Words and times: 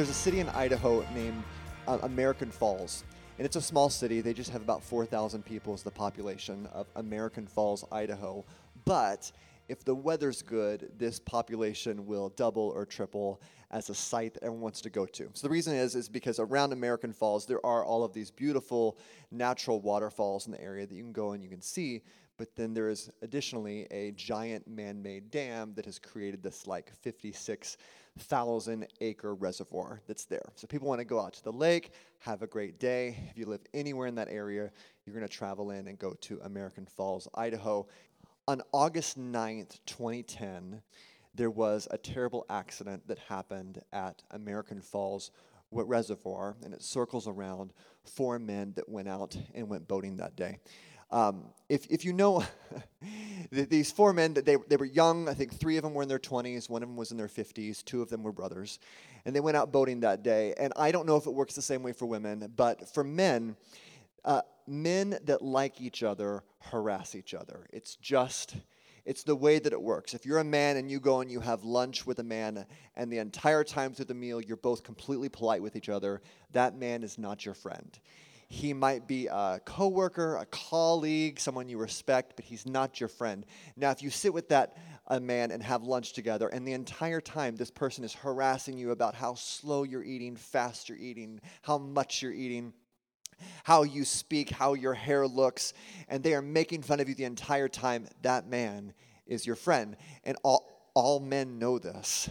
There's 0.00 0.08
a 0.08 0.14
city 0.14 0.40
in 0.40 0.48
Idaho 0.48 1.04
named 1.12 1.44
uh, 1.86 1.98
American 2.04 2.50
Falls. 2.50 3.04
And 3.36 3.44
it's 3.44 3.56
a 3.56 3.60
small 3.60 3.90
city. 3.90 4.22
They 4.22 4.32
just 4.32 4.48
have 4.48 4.62
about 4.62 4.82
4,000 4.82 5.44
people 5.44 5.74
as 5.74 5.82
the 5.82 5.90
population 5.90 6.66
of 6.72 6.86
American 6.96 7.46
Falls, 7.46 7.84
Idaho. 7.92 8.42
But 8.86 9.30
if 9.68 9.84
the 9.84 9.94
weather's 9.94 10.40
good, 10.40 10.90
this 10.96 11.18
population 11.18 12.06
will 12.06 12.30
double 12.30 12.72
or 12.74 12.86
triple 12.86 13.42
as 13.70 13.90
a 13.90 13.94
site 13.94 14.32
that 14.32 14.42
everyone 14.42 14.62
wants 14.62 14.80
to 14.80 14.88
go 14.88 15.04
to. 15.04 15.28
So 15.34 15.46
the 15.46 15.52
reason 15.52 15.74
is 15.74 15.94
is 15.94 16.08
because 16.08 16.38
around 16.38 16.72
American 16.72 17.12
Falls 17.12 17.44
there 17.44 17.64
are 17.66 17.84
all 17.84 18.02
of 18.02 18.14
these 18.14 18.30
beautiful 18.30 18.96
natural 19.30 19.82
waterfalls 19.82 20.46
in 20.46 20.52
the 20.52 20.62
area 20.62 20.86
that 20.86 20.94
you 20.94 21.02
can 21.02 21.12
go 21.12 21.32
and 21.32 21.42
you 21.42 21.50
can 21.50 21.60
see, 21.60 22.00
but 22.40 22.56
then 22.56 22.72
there 22.72 22.88
is 22.88 23.10
additionally 23.20 23.86
a 23.90 24.12
giant 24.12 24.66
man-made 24.66 25.30
dam 25.30 25.74
that 25.74 25.84
has 25.84 25.98
created 25.98 26.42
this 26.42 26.66
like 26.66 26.90
56,000 27.02 28.86
acre 29.02 29.34
reservoir 29.34 30.00
that's 30.06 30.24
there. 30.24 30.50
So 30.54 30.66
people 30.66 30.88
want 30.88 31.00
to 31.00 31.04
go 31.04 31.20
out 31.20 31.34
to 31.34 31.44
the 31.44 31.52
lake, 31.52 31.90
have 32.20 32.40
a 32.40 32.46
great 32.46 32.80
day. 32.80 33.28
If 33.30 33.36
you 33.36 33.44
live 33.44 33.60
anywhere 33.74 34.06
in 34.06 34.14
that 34.14 34.28
area, 34.30 34.70
you're 35.04 35.14
going 35.14 35.28
to 35.28 35.30
travel 35.30 35.70
in 35.70 35.86
and 35.86 35.98
go 35.98 36.14
to 36.18 36.40
American 36.44 36.86
Falls, 36.86 37.28
Idaho. 37.34 37.86
On 38.48 38.62
August 38.72 39.20
9th, 39.20 39.78
2010, 39.84 40.80
there 41.34 41.50
was 41.50 41.88
a 41.90 41.98
terrible 41.98 42.46
accident 42.48 43.06
that 43.06 43.18
happened 43.18 43.82
at 43.92 44.22
American 44.30 44.80
Falls 44.80 45.30
Reservoir, 45.72 46.56
and 46.64 46.72
it 46.72 46.80
circles 46.80 47.28
around 47.28 47.74
four 48.02 48.38
men 48.38 48.72
that 48.76 48.88
went 48.88 49.08
out 49.08 49.36
and 49.54 49.68
went 49.68 49.86
boating 49.86 50.16
that 50.16 50.36
day. 50.36 50.58
Um, 51.12 51.46
if, 51.68 51.86
if 51.90 52.04
you 52.04 52.12
know 52.12 52.44
these 53.50 53.90
four 53.90 54.12
men, 54.12 54.34
they, 54.34 54.56
they 54.68 54.76
were 54.76 54.84
young. 54.84 55.28
I 55.28 55.34
think 55.34 55.54
three 55.54 55.76
of 55.76 55.82
them 55.82 55.94
were 55.94 56.02
in 56.02 56.08
their 56.08 56.18
20s, 56.18 56.68
one 56.68 56.82
of 56.82 56.88
them 56.88 56.96
was 56.96 57.10
in 57.10 57.16
their 57.16 57.28
50s, 57.28 57.84
two 57.84 58.02
of 58.02 58.10
them 58.10 58.22
were 58.22 58.32
brothers. 58.32 58.78
And 59.24 59.34
they 59.34 59.40
went 59.40 59.56
out 59.56 59.72
boating 59.72 60.00
that 60.00 60.22
day. 60.22 60.54
And 60.58 60.72
I 60.76 60.92
don't 60.92 61.06
know 61.06 61.16
if 61.16 61.26
it 61.26 61.34
works 61.34 61.54
the 61.54 61.62
same 61.62 61.82
way 61.82 61.92
for 61.92 62.06
women, 62.06 62.52
but 62.56 62.88
for 62.94 63.04
men, 63.04 63.56
uh, 64.24 64.42
men 64.66 65.18
that 65.24 65.42
like 65.42 65.80
each 65.80 66.02
other 66.02 66.42
harass 66.60 67.14
each 67.14 67.34
other. 67.34 67.66
It's 67.72 67.96
just 67.96 68.56
it's 69.06 69.22
the 69.22 69.34
way 69.34 69.58
that 69.58 69.72
it 69.72 69.80
works. 69.80 70.14
If 70.14 70.26
you're 70.26 70.38
a 70.38 70.44
man 70.44 70.76
and 70.76 70.90
you 70.90 71.00
go 71.00 71.20
and 71.20 71.30
you 71.30 71.40
have 71.40 71.64
lunch 71.64 72.06
with 72.06 72.18
a 72.18 72.22
man, 72.22 72.66
and 72.96 73.10
the 73.10 73.18
entire 73.18 73.64
time 73.64 73.94
through 73.94 74.04
the 74.04 74.14
meal 74.14 74.40
you're 74.40 74.56
both 74.56 74.84
completely 74.84 75.28
polite 75.28 75.62
with 75.62 75.74
each 75.74 75.88
other, 75.88 76.20
that 76.52 76.76
man 76.76 77.02
is 77.02 77.18
not 77.18 77.44
your 77.44 77.54
friend. 77.54 77.98
He 78.52 78.72
might 78.72 79.06
be 79.06 79.28
a 79.28 79.60
coworker, 79.64 80.34
a 80.34 80.44
colleague, 80.46 81.38
someone 81.38 81.68
you 81.68 81.78
respect, 81.78 82.32
but 82.34 82.44
he's 82.44 82.66
not 82.66 82.98
your 82.98 83.08
friend. 83.08 83.46
Now, 83.76 83.92
if 83.92 84.02
you 84.02 84.10
sit 84.10 84.34
with 84.34 84.48
that 84.48 84.76
a 85.06 85.20
man 85.20 85.52
and 85.52 85.62
have 85.62 85.84
lunch 85.84 86.14
together, 86.14 86.48
and 86.48 86.66
the 86.66 86.72
entire 86.72 87.20
time 87.20 87.54
this 87.54 87.70
person 87.70 88.02
is 88.02 88.12
harassing 88.12 88.76
you 88.76 88.90
about 88.90 89.14
how 89.14 89.34
slow 89.34 89.84
you're 89.84 90.02
eating, 90.02 90.34
fast 90.34 90.88
you're 90.88 90.98
eating, 90.98 91.40
how 91.62 91.78
much 91.78 92.22
you're 92.22 92.32
eating, 92.32 92.72
how 93.62 93.84
you 93.84 94.04
speak, 94.04 94.50
how 94.50 94.74
your 94.74 94.94
hair 94.94 95.28
looks, 95.28 95.72
and 96.08 96.24
they 96.24 96.34
are 96.34 96.42
making 96.42 96.82
fun 96.82 96.98
of 96.98 97.08
you 97.08 97.14
the 97.14 97.24
entire 97.24 97.68
time, 97.68 98.08
that 98.22 98.48
man 98.48 98.92
is 99.28 99.46
your 99.46 99.56
friend. 99.56 99.96
And 100.24 100.36
all, 100.42 100.90
all 100.94 101.20
men 101.20 101.60
know 101.60 101.78
this. 101.78 102.28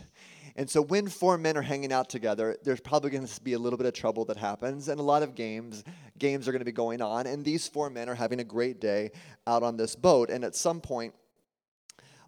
And 0.55 0.69
so 0.69 0.81
when 0.81 1.07
four 1.07 1.37
men 1.37 1.55
are 1.55 1.61
hanging 1.61 1.93
out 1.93 2.09
together, 2.09 2.57
there's 2.63 2.81
probably 2.81 3.11
going 3.11 3.25
to 3.25 3.41
be 3.41 3.53
a 3.53 3.59
little 3.59 3.77
bit 3.77 3.85
of 3.85 3.93
trouble 3.93 4.25
that 4.25 4.35
happens, 4.35 4.89
and 4.89 4.99
a 4.99 5.03
lot 5.03 5.23
of 5.23 5.33
games 5.33 5.85
games 6.19 6.47
are 6.47 6.51
going 6.51 6.59
to 6.59 6.65
be 6.65 6.71
going 6.71 7.01
on. 7.01 7.25
And 7.25 7.43
these 7.43 7.67
four 7.67 7.89
men 7.89 8.09
are 8.09 8.15
having 8.15 8.39
a 8.39 8.43
great 8.43 8.79
day 8.79 9.11
out 9.47 9.63
on 9.63 9.77
this 9.77 9.95
boat. 9.95 10.29
And 10.29 10.43
at 10.43 10.55
some 10.55 10.81
point, 10.81 11.13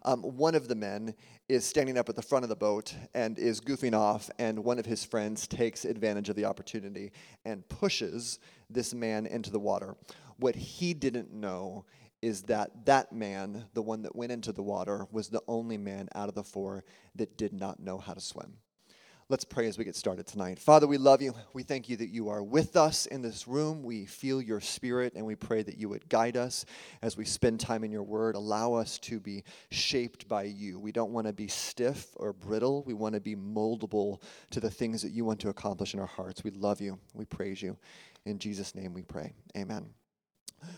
um, 0.04 0.22
one 0.22 0.54
of 0.54 0.68
the 0.68 0.74
men 0.74 1.14
is 1.48 1.64
standing 1.64 1.96
up 1.96 2.08
at 2.08 2.16
the 2.16 2.22
front 2.22 2.44
of 2.44 2.48
the 2.48 2.56
boat 2.56 2.94
and 3.14 3.38
is 3.38 3.60
goofing 3.60 3.94
off, 3.94 4.30
and 4.38 4.64
one 4.64 4.78
of 4.78 4.86
his 4.86 5.04
friends 5.04 5.46
takes 5.46 5.84
advantage 5.84 6.28
of 6.28 6.36
the 6.36 6.44
opportunity 6.44 7.12
and 7.44 7.68
pushes 7.68 8.38
this 8.68 8.94
man 8.94 9.26
into 9.26 9.50
the 9.50 9.60
water. 9.60 9.94
What 10.38 10.56
he 10.56 10.94
didn't 10.94 11.32
know 11.32 11.84
is 12.20 12.42
that 12.42 12.86
that 12.86 13.12
man, 13.12 13.66
the 13.74 13.82
one 13.82 14.02
that 14.02 14.16
went 14.16 14.32
into 14.32 14.52
the 14.52 14.62
water, 14.62 15.06
was 15.10 15.28
the 15.28 15.42
only 15.46 15.76
man 15.76 16.08
out 16.14 16.28
of 16.28 16.34
the 16.34 16.44
four 16.44 16.84
that 17.16 17.36
did 17.36 17.52
not 17.52 17.80
know 17.80 17.98
how 17.98 18.14
to 18.14 18.20
swim. 18.20 18.54
Let's 19.32 19.44
pray 19.46 19.66
as 19.66 19.78
we 19.78 19.84
get 19.84 19.96
started 19.96 20.26
tonight. 20.26 20.58
Father, 20.58 20.86
we 20.86 20.98
love 20.98 21.22
you. 21.22 21.32
We 21.54 21.62
thank 21.62 21.88
you 21.88 21.96
that 21.96 22.10
you 22.10 22.28
are 22.28 22.42
with 22.42 22.76
us 22.76 23.06
in 23.06 23.22
this 23.22 23.48
room. 23.48 23.82
We 23.82 24.04
feel 24.04 24.42
your 24.42 24.60
spirit, 24.60 25.14
and 25.16 25.24
we 25.24 25.36
pray 25.36 25.62
that 25.62 25.78
you 25.78 25.88
would 25.88 26.06
guide 26.10 26.36
us 26.36 26.66
as 27.00 27.16
we 27.16 27.24
spend 27.24 27.58
time 27.58 27.82
in 27.82 27.90
your 27.90 28.02
word. 28.02 28.34
Allow 28.34 28.74
us 28.74 28.98
to 28.98 29.20
be 29.20 29.42
shaped 29.70 30.28
by 30.28 30.42
you. 30.42 30.78
We 30.78 30.92
don't 30.92 31.12
want 31.12 31.28
to 31.28 31.32
be 31.32 31.48
stiff 31.48 32.08
or 32.16 32.34
brittle. 32.34 32.84
We 32.86 32.92
want 32.92 33.14
to 33.14 33.22
be 33.22 33.34
moldable 33.34 34.20
to 34.50 34.60
the 34.60 34.70
things 34.70 35.00
that 35.00 35.12
you 35.12 35.24
want 35.24 35.40
to 35.40 35.48
accomplish 35.48 35.94
in 35.94 36.00
our 36.00 36.04
hearts. 36.04 36.44
We 36.44 36.50
love 36.50 36.82
you. 36.82 36.98
We 37.14 37.24
praise 37.24 37.62
you. 37.62 37.78
In 38.26 38.38
Jesus' 38.38 38.74
name 38.74 38.92
we 38.92 39.00
pray. 39.00 39.32
Amen. 39.56 39.94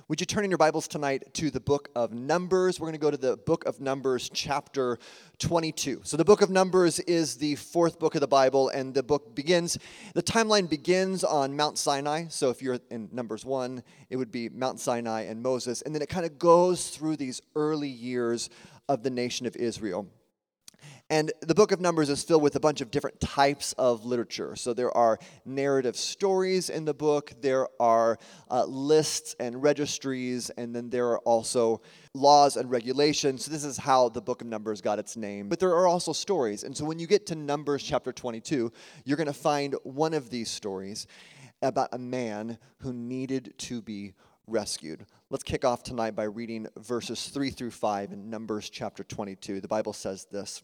Would 0.09 0.21
you 0.21 0.27
turn 0.27 0.45
in 0.45 0.51
your 0.51 0.59
Bibles 0.59 0.87
tonight 0.87 1.33
to 1.35 1.51
the 1.51 1.61
book 1.61 1.89
of 1.95 2.13
Numbers? 2.13 2.79
We're 2.79 2.87
going 2.89 2.93
to 2.93 2.99
go 2.99 3.11
to 3.11 3.17
the 3.17 3.37
book 3.37 3.65
of 3.65 3.81
Numbers, 3.81 4.31
chapter 4.33 4.99
22. 5.39 6.01
So, 6.05 6.17
the 6.17 6.25
book 6.25 6.43
of 6.43 6.51
Numbers 6.51 7.01
is 7.01 7.37
the 7.37 7.55
fourth 7.55 7.99
book 7.99 8.15
of 8.15 8.21
the 8.21 8.29
Bible, 8.29 8.69
and 8.69 8.93
the 8.93 9.03
book 9.03 9.35
begins, 9.35 9.79
the 10.15 10.23
timeline 10.23 10.69
begins 10.69 11.25
on 11.25 11.57
Mount 11.57 11.79
Sinai. 11.79 12.27
So, 12.29 12.51
if 12.51 12.61
you're 12.61 12.79
in 12.91 13.09
Numbers 13.13 13.45
1, 13.45 13.83
it 14.11 14.17
would 14.17 14.31
be 14.31 14.49
Mount 14.51 14.79
Sinai 14.79 15.23
and 15.23 15.43
Moses. 15.43 15.81
And 15.83 15.95
then 15.95 16.03
it 16.03 16.09
kind 16.09 16.27
of 16.27 16.39
goes 16.39 16.91
through 16.91 17.17
these 17.17 17.41
early 17.57 17.89
years 17.89 18.51
of 18.89 19.03
the 19.03 19.11
nation 19.11 19.47
of 19.47 19.57
Israel. 19.57 20.07
And 21.11 21.31
the 21.43 21.55
book 21.55 21.71
of 21.71 21.81
Numbers 21.81 22.09
is 22.09 22.25
filled 22.25 22.43
with 22.43 22.57
a 22.57 22.61
bunch 22.61 22.81
of 22.81 22.91
different 22.91 23.21
types 23.21 23.75
of 23.75 24.07
literature. 24.07 24.57
So 24.57 24.73
there 24.73 24.95
are 24.97 25.19
narrative 25.45 25.97
stories 25.97 26.71
in 26.71 26.87
the 26.87 26.95
book, 26.95 27.33
there 27.43 27.69
are 27.79 28.19
uh, 28.51 28.65
lists 28.65 29.37
and 29.39 29.63
registries, 29.63 30.49
and 30.51 30.75
then 30.75 30.89
there 30.89 31.09
are 31.09 31.19
also 31.21 31.83
laws 32.15 32.57
and 32.57 32.71
regulations. 32.71 33.45
So 33.45 33.51
this 33.51 33.65
is 33.65 33.77
how 33.77 34.09
the 34.09 34.23
book 34.23 34.41
of 34.41 34.47
Numbers 34.47 34.81
got 34.81 34.99
its 34.99 35.15
name. 35.15 35.51
But 35.51 35.61
there 35.61 35.75
are 35.75 35.87
also 35.87 36.15
stories. 36.15 36.65
And 36.65 36.75
so 36.75 36.87
when 36.87 36.99
you 36.99 37.07
get 37.07 37.27
to 37.27 37.35
Numbers 37.35 37.83
chapter 37.83 38.11
22, 38.11 38.73
you're 39.05 39.19
going 39.19 39.27
to 39.27 39.33
find 39.35 39.77
one 39.83 40.15
of 40.15 40.31
these 40.31 40.51
stories 40.51 41.07
about 41.61 41.91
a 41.93 41.99
man 41.99 42.59
who 42.79 42.95
needed 42.95 43.55
to 43.59 43.83
be 43.83 44.15
rescued. 44.47 45.05
Let's 45.31 45.45
kick 45.45 45.65
off 45.65 45.83
tonight 45.83 46.17
by 46.17 46.25
reading 46.25 46.67
verses 46.79 47.29
3 47.29 47.51
through 47.51 47.73
5 47.73 48.13
in 48.13 48.31
Numbers 48.31 48.71
chapter 48.71 49.05
22. 49.05 49.61
The 49.61 49.69
Bible 49.69 49.93
says 49.93 50.27
this. 50.31 50.63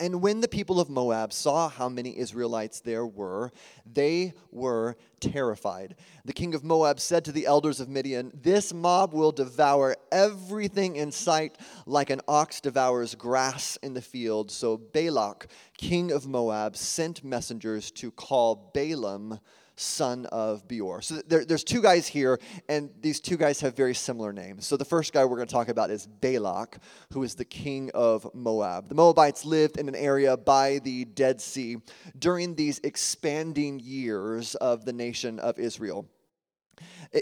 And 0.00 0.22
when 0.22 0.40
the 0.40 0.48
people 0.48 0.80
of 0.80 0.88
Moab 0.88 1.32
saw 1.32 1.68
how 1.68 1.90
many 1.90 2.18
Israelites 2.18 2.80
there 2.80 3.06
were, 3.06 3.52
they 3.84 4.32
were 4.50 4.96
terrified. 5.20 5.96
The 6.24 6.32
king 6.32 6.54
of 6.54 6.64
Moab 6.64 6.98
said 6.98 7.24
to 7.26 7.32
the 7.32 7.44
elders 7.44 7.80
of 7.80 7.88
Midian, 7.90 8.32
This 8.34 8.72
mob 8.72 9.12
will 9.12 9.30
devour 9.30 9.96
everything 10.10 10.96
in 10.96 11.12
sight 11.12 11.58
like 11.84 12.08
an 12.08 12.22
ox 12.26 12.62
devours 12.62 13.14
grass 13.14 13.76
in 13.82 13.92
the 13.92 14.00
field. 14.00 14.50
So 14.50 14.78
Balak, 14.78 15.48
king 15.76 16.10
of 16.10 16.26
Moab, 16.26 16.76
sent 16.76 17.22
messengers 17.22 17.90
to 17.92 18.10
call 18.10 18.70
Balaam 18.72 19.38
son 19.76 20.26
of 20.26 20.66
Beor. 20.68 21.02
So 21.02 21.16
there, 21.26 21.44
there's 21.44 21.64
two 21.64 21.82
guys 21.82 22.06
here, 22.06 22.38
and 22.68 22.90
these 23.00 23.20
two 23.20 23.36
guys 23.36 23.60
have 23.60 23.76
very 23.76 23.94
similar 23.94 24.32
names. 24.32 24.66
So 24.66 24.76
the 24.76 24.84
first 24.84 25.12
guy 25.12 25.24
we're 25.24 25.36
going 25.36 25.48
to 25.48 25.52
talk 25.52 25.68
about 25.68 25.90
is 25.90 26.06
Balak, 26.06 26.78
who 27.12 27.22
is 27.22 27.34
the 27.34 27.44
king 27.44 27.90
of 27.94 28.28
Moab. 28.34 28.88
The 28.88 28.94
Moabites 28.94 29.44
lived 29.44 29.76
in 29.76 29.88
an 29.88 29.94
area 29.94 30.36
by 30.36 30.78
the 30.78 31.04
Dead 31.04 31.40
Sea 31.40 31.78
during 32.18 32.54
these 32.54 32.80
expanding 32.84 33.80
years 33.80 34.54
of 34.56 34.84
the 34.84 34.92
nation 34.92 35.38
of 35.38 35.58
Israel. 35.58 36.08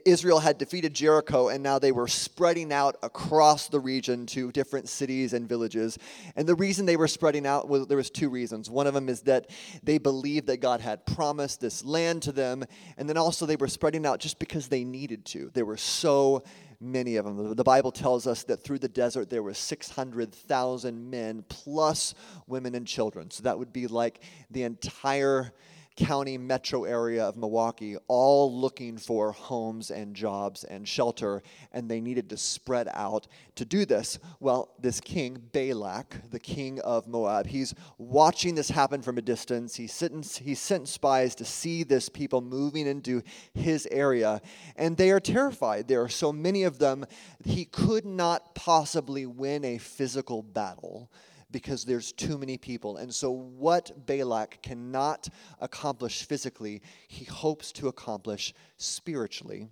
Israel 0.06 0.38
had 0.38 0.58
defeated 0.58 0.94
Jericho 0.94 1.49
and 1.49 1.62
now 1.62 1.78
they 1.78 1.93
were 1.93 2.08
spreading 2.08 2.72
out 2.72 2.96
across 3.02 3.69
the 3.69 3.81
region 3.81 4.26
to 4.26 4.50
different 4.52 4.88
cities 4.88 5.32
and 5.32 5.49
villages. 5.49 5.99
And 6.37 6.46
the 6.46 6.54
reason 6.54 6.87
they 6.87 6.96
were 6.96 7.08
spreading 7.08 7.46
out 7.46 7.69
was 7.69 7.87
there 7.87 7.96
was 7.96 8.10
two 8.10 8.31
reasons. 8.31 8.70
One 8.70 8.87
of 8.87 8.94
them 8.94 9.08
is 9.08 9.22
that 9.22 9.50
they 9.82 9.99
believed 9.99 10.46
that 10.46 10.58
God 10.58 10.81
had 10.81 11.04
promised 11.06 11.60
this 11.60 11.84
land 11.84 12.22
to 12.22 12.32
them, 12.32 12.64
and 12.96 13.08
then 13.08 13.16
also 13.16 13.46
they 13.46 13.56
were 13.56 13.69
spreading 13.69 14.06
out 14.06 14.20
just 14.20 14.38
because 14.38 14.69
they 14.69 14.84
needed 14.84 15.25
to. 15.26 15.50
There 15.52 15.66
were 15.66 15.76
so 15.76 16.43
many 16.81 17.16
of 17.16 17.25
them. 17.25 17.54
The 17.54 17.64
Bible 17.64 17.93
tells 17.93 18.26
us 18.26 18.43
that 18.44 18.62
through 18.64 18.81
the 18.81 18.88
desert 18.88 19.31
there 19.31 19.43
were 19.43 19.54
600,000 19.54 21.10
men 21.10 21.44
plus 21.49 22.14
women 22.46 22.75
and 22.75 22.87
children. 22.87 23.31
So 23.31 23.44
that 23.44 23.58
would 23.58 23.72
be 23.72 23.87
like 23.87 24.22
the 24.50 24.64
entire 24.64 25.52
county 25.97 26.39
metro 26.39 26.85
area 26.85 27.25
of 27.25 27.37
Milwaukee, 27.37 27.97
all 28.09 28.55
looking 28.55 28.97
for 28.97 29.33
homes 29.33 29.91
and 29.91 30.15
jobs 30.15 30.65
and 30.65 30.87
shelter, 30.87 31.43
and 31.73 31.89
they 31.89 32.00
needed 32.00 32.31
to 32.31 32.37
spread 32.37 32.89
out 32.93 33.27
to 33.56 33.65
do 33.65 33.85
this. 33.85 34.19
Well, 34.41 34.71
this 34.81 35.00
king, 35.00 35.43
Balak, 35.53 36.31
the 36.31 36.39
king 36.39 36.81
of 36.81 37.06
Moab, 37.06 37.47
he's 37.47 37.75
watching 37.99 38.55
this 38.55 38.71
happen 38.71 39.03
from 39.03 39.19
a 39.19 39.23
distance. 39.23 39.77
He 39.77 39.87
sent, 39.87 40.27
he 40.43 40.55
sent 40.55 40.89
spies 40.89 41.35
to 41.37 41.44
see 41.44 41.83
this 41.83 42.09
people 42.09 42.41
moving 42.41 42.87
into 42.87 43.23
his 43.55 43.87
area, 43.91 44.41
and 44.77 44.97
they 44.97 45.11
are 45.11 45.21
terrified. 45.21 45.88
There 45.88 46.03
are 46.03 46.09
so 46.09 46.33
many 46.33 46.62
of 46.62 46.79
them, 46.79 47.05
he 47.45 47.65
could 47.65 48.05
not 48.05 48.55
possibly 48.55 49.27
win 49.27 49.65
a 49.65 49.79
physical 49.79 50.43
battle 50.43 51.11
because 51.52 51.84
there's 51.84 52.12
too 52.12 52.38
many 52.38 52.56
people. 52.56 52.96
And 52.96 53.14
so, 53.14 53.31
what 53.31 54.06
Balak 54.06 54.62
cannot 54.62 55.28
accomplish 55.60 56.25
physically, 56.25 56.82
he 57.06 57.25
hopes 57.25 57.70
to 57.72 57.88
accomplish 57.88 58.54
spiritually, 58.78 59.69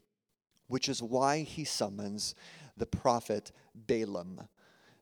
which 0.69 0.89
is 0.89 1.03
why 1.03 1.41
he 1.41 1.65
summons 1.65 2.35
the 2.77 2.87
prophet 2.87 3.53
Balaam. 3.75 4.49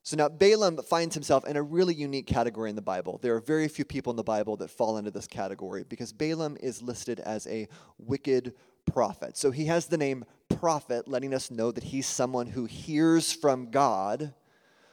So 0.02 0.16
now 0.16 0.30
Balaam 0.30 0.78
finds 0.78 1.14
himself 1.14 1.46
in 1.46 1.56
a 1.56 1.62
really 1.62 1.92
unique 1.92 2.26
category 2.26 2.70
in 2.70 2.76
the 2.76 2.80
Bible. 2.80 3.18
There 3.20 3.34
are 3.34 3.40
very 3.40 3.68
few 3.68 3.84
people 3.84 4.10
in 4.10 4.16
the 4.16 4.24
Bible 4.24 4.56
that 4.56 4.70
fall 4.70 4.96
into 4.96 5.10
this 5.10 5.26
category 5.26 5.84
because 5.86 6.14
Balaam 6.14 6.56
is 6.62 6.80
listed 6.80 7.20
as 7.20 7.46
a 7.46 7.68
wicked 7.98 8.54
prophet. 8.90 9.36
So 9.36 9.50
he 9.50 9.66
has 9.66 9.86
the 9.86 9.98
name 9.98 10.24
prophet, 10.48 11.08
letting 11.08 11.34
us 11.34 11.50
know 11.50 11.70
that 11.72 11.84
he's 11.84 12.06
someone 12.06 12.46
who 12.46 12.64
hears 12.64 13.32
from 13.32 13.70
God, 13.70 14.32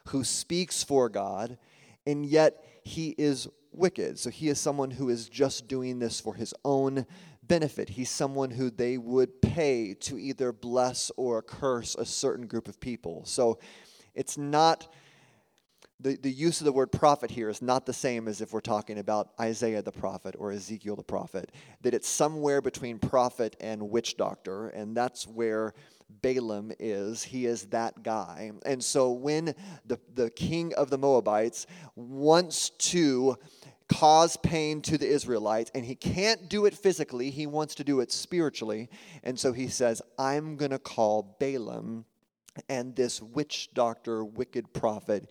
who 0.08 0.24
speaks 0.24 0.84
for 0.84 1.08
God, 1.08 1.58
and 2.06 2.26
yet 2.26 2.64
he 2.84 3.16
is 3.18 3.48
wicked. 3.72 4.20
So 4.20 4.30
he 4.30 4.48
is 4.48 4.60
someone 4.60 4.92
who 4.92 5.10
is 5.10 5.28
just 5.30 5.68
doing 5.68 6.00
this 6.00 6.20
for 6.20 6.36
his 6.36 6.54
own 6.64 7.06
benefit. 7.44 7.90
He's 7.90 8.10
someone 8.10 8.52
who 8.52 8.70
they 8.70 8.98
would 8.98 9.42
pay 9.42 9.94
to 10.02 10.18
either 10.18 10.52
bless 10.52 11.12
or 11.18 11.42
curse 11.42 11.96
a 11.96 12.06
certain 12.06 12.48
group 12.48 12.68
of 12.68 12.80
people. 12.80 13.24
So 13.26 13.60
it's 14.14 14.38
not. 14.38 14.88
The, 15.98 16.18
the 16.18 16.30
use 16.30 16.60
of 16.60 16.66
the 16.66 16.74
word 16.74 16.92
prophet 16.92 17.32
here 17.32 17.50
is 17.50 17.62
not 17.62 17.86
the 17.86 17.94
same 17.94 18.28
as 18.28 18.42
if 18.42 18.52
we're 18.52 18.60
talking 18.60 19.00
about 19.00 19.30
Isaiah 19.40 19.82
the 19.82 19.94
prophet 19.94 20.36
or 20.38 20.52
Ezekiel 20.52 20.98
the 20.98 21.04
prophet, 21.04 21.54
that 21.84 21.94
it's 21.94 22.08
somewhere 22.08 22.62
between 22.62 23.00
prophet 23.00 23.56
and 23.62 23.90
witch 23.90 24.18
doctor, 24.18 24.68
and 24.68 24.96
that's 24.96 25.26
where 25.26 25.74
Balaam 26.10 26.72
is. 26.80 27.24
He 27.24 27.46
is 27.46 27.66
that 27.68 28.04
guy. 28.04 28.52
And 28.66 28.84
so 28.84 29.12
when 29.12 29.56
the, 29.86 30.00
the 30.14 30.30
king 30.30 30.74
of 30.76 30.90
the 30.90 30.98
Moabites 30.98 31.68
wants 31.96 32.70
to 32.70 33.38
cause 33.88 34.36
pain 34.38 34.82
to 34.82 34.98
the 34.98 35.08
Israelites, 35.08 35.72
and 35.76 35.86
he 35.86 35.96
can't 35.96 36.50
do 36.50 36.66
it 36.66 36.74
physically, 36.74 37.30
he 37.30 37.46
wants 37.46 37.76
to 37.76 37.84
do 37.84 38.00
it 38.00 38.12
spiritually. 38.12 38.90
And 39.24 39.40
so 39.40 39.54
he 39.54 39.68
says, 39.68 40.02
I'm 40.18 40.56
going 40.56 40.72
to 40.72 40.80
call 40.80 41.36
Balaam 41.40 42.06
and 42.70 42.96
this 42.96 43.22
witch 43.22 43.70
doctor, 43.74 44.24
wicked 44.24 44.74
prophet. 44.74 45.30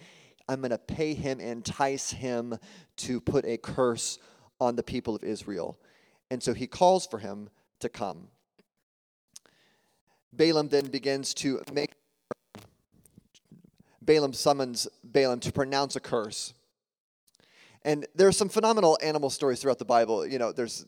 I'm 0.48 0.60
going 0.60 0.70
to 0.70 0.78
pay 0.78 1.14
him, 1.14 1.40
entice 1.40 2.10
him 2.10 2.58
to 2.98 3.20
put 3.20 3.44
a 3.44 3.56
curse 3.56 4.18
on 4.60 4.76
the 4.76 4.82
people 4.82 5.16
of 5.16 5.24
Israel. 5.24 5.78
And 6.30 6.42
so 6.42 6.54
he 6.54 6.66
calls 6.66 7.06
for 7.06 7.18
him 7.18 7.48
to 7.80 7.88
come. 7.88 8.28
Balaam 10.36 10.68
then 10.68 10.86
begins 10.86 11.34
to 11.34 11.62
make. 11.72 11.92
Balaam 14.02 14.32
summons 14.32 14.86
Balaam 15.02 15.40
to 15.40 15.52
pronounce 15.52 15.96
a 15.96 16.00
curse. 16.00 16.52
And 17.82 18.06
there 18.14 18.28
are 18.28 18.32
some 18.32 18.48
phenomenal 18.48 18.98
animal 19.02 19.30
stories 19.30 19.60
throughout 19.60 19.78
the 19.78 19.84
Bible. 19.84 20.26
You 20.26 20.38
know, 20.38 20.52
there's 20.52 20.84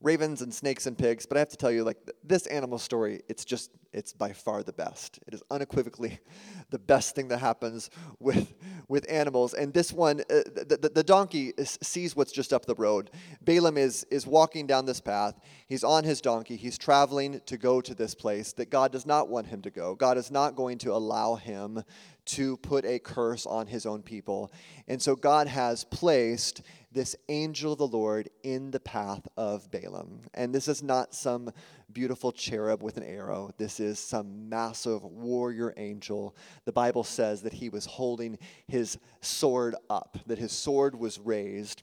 ravens 0.00 0.42
and 0.42 0.52
snakes 0.52 0.86
and 0.86 0.96
pigs, 0.96 1.26
but 1.26 1.36
I 1.36 1.40
have 1.40 1.48
to 1.50 1.56
tell 1.56 1.70
you, 1.70 1.84
like, 1.84 1.98
this 2.22 2.46
animal 2.46 2.78
story, 2.78 3.22
it's 3.28 3.44
just, 3.44 3.70
it's 3.92 4.12
by 4.12 4.32
far 4.32 4.62
the 4.62 4.72
best. 4.72 5.18
It 5.26 5.34
is 5.34 5.42
unequivocally 5.50 6.20
the 6.70 6.78
best 6.78 7.14
thing 7.14 7.28
that 7.28 7.38
happens 7.38 7.90
with, 8.18 8.54
with 8.88 9.10
animals. 9.10 9.54
And 9.54 9.72
this 9.72 9.92
one, 9.92 10.20
uh, 10.20 10.42
the, 10.54 10.78
the, 10.80 10.88
the, 10.90 11.02
donkey 11.02 11.52
is, 11.56 11.78
sees 11.82 12.14
what's 12.14 12.32
just 12.32 12.52
up 12.52 12.66
the 12.66 12.74
road. 12.74 13.10
Balaam 13.42 13.78
is, 13.78 14.04
is 14.10 14.26
walking 14.26 14.66
down 14.66 14.86
this 14.86 15.00
path. 15.00 15.40
He's 15.66 15.84
on 15.84 16.04
his 16.04 16.20
donkey. 16.20 16.56
He's 16.56 16.78
traveling 16.78 17.40
to 17.46 17.56
go 17.56 17.80
to 17.80 17.94
this 17.94 18.14
place 18.14 18.52
that 18.54 18.70
God 18.70 18.92
does 18.92 19.06
not 19.06 19.28
want 19.28 19.46
him 19.46 19.62
to 19.62 19.70
go. 19.70 19.94
God 19.94 20.18
is 20.18 20.30
not 20.30 20.56
going 20.56 20.78
to 20.78 20.92
allow 20.92 21.36
him 21.36 21.82
to 22.26 22.56
put 22.58 22.84
a 22.84 22.98
curse 22.98 23.46
on 23.46 23.66
his 23.66 23.86
own 23.86 24.02
people. 24.02 24.52
And 24.88 25.00
so 25.00 25.16
God 25.16 25.46
has 25.46 25.84
placed 25.84 26.62
this 26.92 27.16
angel 27.28 27.72
of 27.72 27.78
the 27.78 27.86
Lord 27.86 28.28
in 28.42 28.70
the 28.70 28.80
path 28.80 29.26
of 29.36 29.70
Balaam. 29.70 30.22
And 30.34 30.54
this 30.54 30.68
is 30.68 30.82
not 30.82 31.14
some 31.14 31.50
beautiful 31.92 32.32
cherub 32.32 32.82
with 32.82 32.96
an 32.96 33.02
arrow, 33.02 33.50
this 33.58 33.80
is 33.80 33.98
some 33.98 34.48
massive 34.48 35.02
warrior 35.04 35.72
angel. 35.76 36.36
The 36.64 36.72
Bible 36.72 37.04
says 37.04 37.42
that 37.42 37.54
he 37.54 37.68
was 37.68 37.86
holding 37.86 38.38
his 38.66 38.98
sword 39.20 39.74
up, 39.88 40.18
that 40.26 40.38
his 40.38 40.52
sword 40.52 40.98
was 40.98 41.18
raised. 41.18 41.82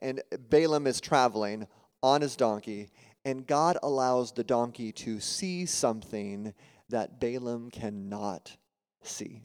And 0.00 0.22
Balaam 0.50 0.86
is 0.86 1.00
traveling 1.00 1.66
on 2.02 2.20
his 2.20 2.36
donkey, 2.36 2.88
and 3.24 3.46
God 3.46 3.78
allows 3.82 4.32
the 4.32 4.44
donkey 4.44 4.92
to 4.92 5.20
see 5.20 5.66
something 5.66 6.54
that 6.88 7.18
Balaam 7.18 7.70
cannot 7.70 8.56
see. 9.02 9.42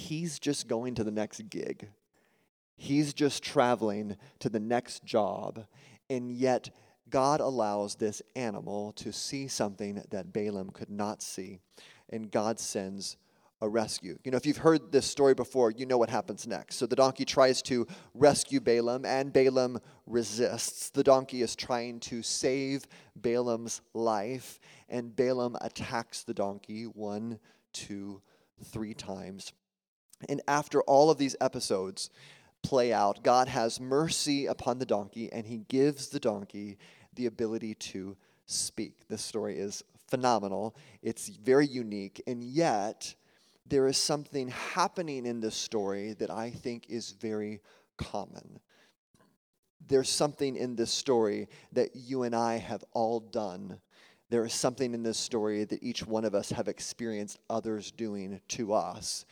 He's 0.00 0.38
just 0.38 0.66
going 0.66 0.94
to 0.94 1.04
the 1.04 1.10
next 1.10 1.50
gig. 1.50 1.88
He's 2.76 3.12
just 3.12 3.42
traveling 3.42 4.16
to 4.38 4.48
the 4.48 4.58
next 4.58 5.04
job, 5.04 5.66
and 6.08 6.32
yet 6.32 6.70
God 7.10 7.40
allows 7.40 7.96
this 7.96 8.22
animal 8.34 8.92
to 8.92 9.12
see 9.12 9.48
something 9.48 10.02
that 10.10 10.32
Balaam 10.32 10.70
could 10.70 10.88
not 10.88 11.20
see, 11.22 11.58
and 12.08 12.30
God 12.30 12.58
sends 12.58 13.18
a 13.60 13.68
rescue. 13.68 14.18
You 14.24 14.30
know, 14.30 14.38
if 14.38 14.46
you've 14.46 14.56
heard 14.56 14.90
this 14.90 15.04
story 15.04 15.34
before, 15.34 15.70
you 15.70 15.84
know 15.84 15.98
what 15.98 16.08
happens 16.08 16.46
next. 16.46 16.76
So 16.76 16.86
the 16.86 16.96
donkey 16.96 17.26
tries 17.26 17.60
to 17.62 17.86
rescue 18.14 18.60
Balaam, 18.60 19.04
and 19.04 19.34
Balaam 19.34 19.78
resists. 20.06 20.88
The 20.88 21.04
donkey 21.04 21.42
is 21.42 21.54
trying 21.54 22.00
to 22.00 22.22
save 22.22 22.86
Balaam's 23.14 23.82
life, 23.92 24.58
and 24.88 25.14
Balaam 25.14 25.58
attacks 25.60 26.22
the 26.22 26.32
donkey 26.32 26.84
one, 26.84 27.38
two, 27.74 28.22
three 28.64 28.94
times. 28.94 29.52
And 30.28 30.40
after 30.46 30.82
all 30.82 31.10
of 31.10 31.18
these 31.18 31.36
episodes, 31.40 32.10
play 32.62 32.92
out. 32.92 33.22
God 33.22 33.48
has 33.48 33.80
mercy 33.80 34.46
upon 34.46 34.78
the 34.78 34.86
donkey, 34.86 35.32
and 35.32 35.46
he 35.46 35.58
gives 35.68 36.08
the 36.08 36.20
donkey 36.20 36.78
the 37.14 37.26
ability 37.26 37.74
to 37.74 38.16
speak. 38.46 39.08
This 39.08 39.22
story 39.22 39.58
is 39.58 39.82
phenomenal, 40.08 40.74
it's 41.02 41.28
very 41.28 41.66
unique, 41.66 42.20
and 42.26 42.42
yet 42.42 43.14
there 43.66 43.86
is 43.86 43.96
something 43.96 44.48
happening 44.48 45.24
in 45.24 45.40
this 45.40 45.54
story 45.54 46.14
that 46.14 46.30
I 46.30 46.50
think 46.50 46.86
is 46.88 47.12
very 47.12 47.60
common. 47.96 48.58
There's 49.86 50.10
something 50.10 50.56
in 50.56 50.74
this 50.74 50.90
story 50.90 51.48
that 51.72 51.94
you 51.94 52.24
and 52.24 52.34
I 52.34 52.56
have 52.56 52.84
all 52.92 53.20
done. 53.20 53.80
There 54.28 54.44
is 54.44 54.52
something 54.52 54.94
in 54.94 55.02
this 55.02 55.18
story 55.18 55.64
that 55.64 55.82
each 55.82 56.06
one 56.06 56.24
of 56.24 56.34
us 56.34 56.50
have 56.50 56.68
experienced 56.68 57.38
others 57.48 57.90
doing 57.92 58.40
to 58.48 58.72
us. 58.72 59.24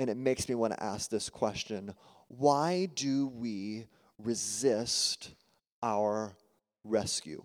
And 0.00 0.08
it 0.08 0.16
makes 0.16 0.48
me 0.48 0.54
want 0.54 0.72
to 0.72 0.82
ask 0.82 1.10
this 1.10 1.28
question 1.28 1.94
why 2.28 2.88
do 2.94 3.26
we 3.26 3.84
resist 4.18 5.34
our 5.82 6.34
rescue? 6.84 7.44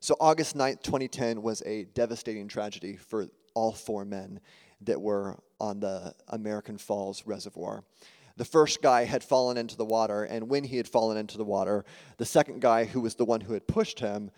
So, 0.00 0.16
August 0.18 0.56
9th, 0.56 0.82
2010 0.82 1.42
was 1.42 1.62
a 1.66 1.84
devastating 1.84 2.48
tragedy 2.48 2.96
for 2.96 3.26
all 3.52 3.72
four 3.72 4.06
men 4.06 4.40
that 4.80 4.98
were 4.98 5.36
on 5.60 5.80
the 5.80 6.14
American 6.28 6.78
Falls 6.78 7.26
Reservoir. 7.26 7.84
The 8.38 8.46
first 8.46 8.80
guy 8.80 9.04
had 9.04 9.22
fallen 9.22 9.58
into 9.58 9.76
the 9.76 9.84
water, 9.84 10.24
and 10.24 10.48
when 10.48 10.64
he 10.64 10.78
had 10.78 10.88
fallen 10.88 11.18
into 11.18 11.36
the 11.36 11.44
water, 11.44 11.84
the 12.16 12.24
second 12.24 12.62
guy, 12.62 12.84
who 12.86 13.02
was 13.02 13.16
the 13.16 13.24
one 13.26 13.42
who 13.42 13.52
had 13.52 13.66
pushed 13.66 14.00
him, 14.00 14.30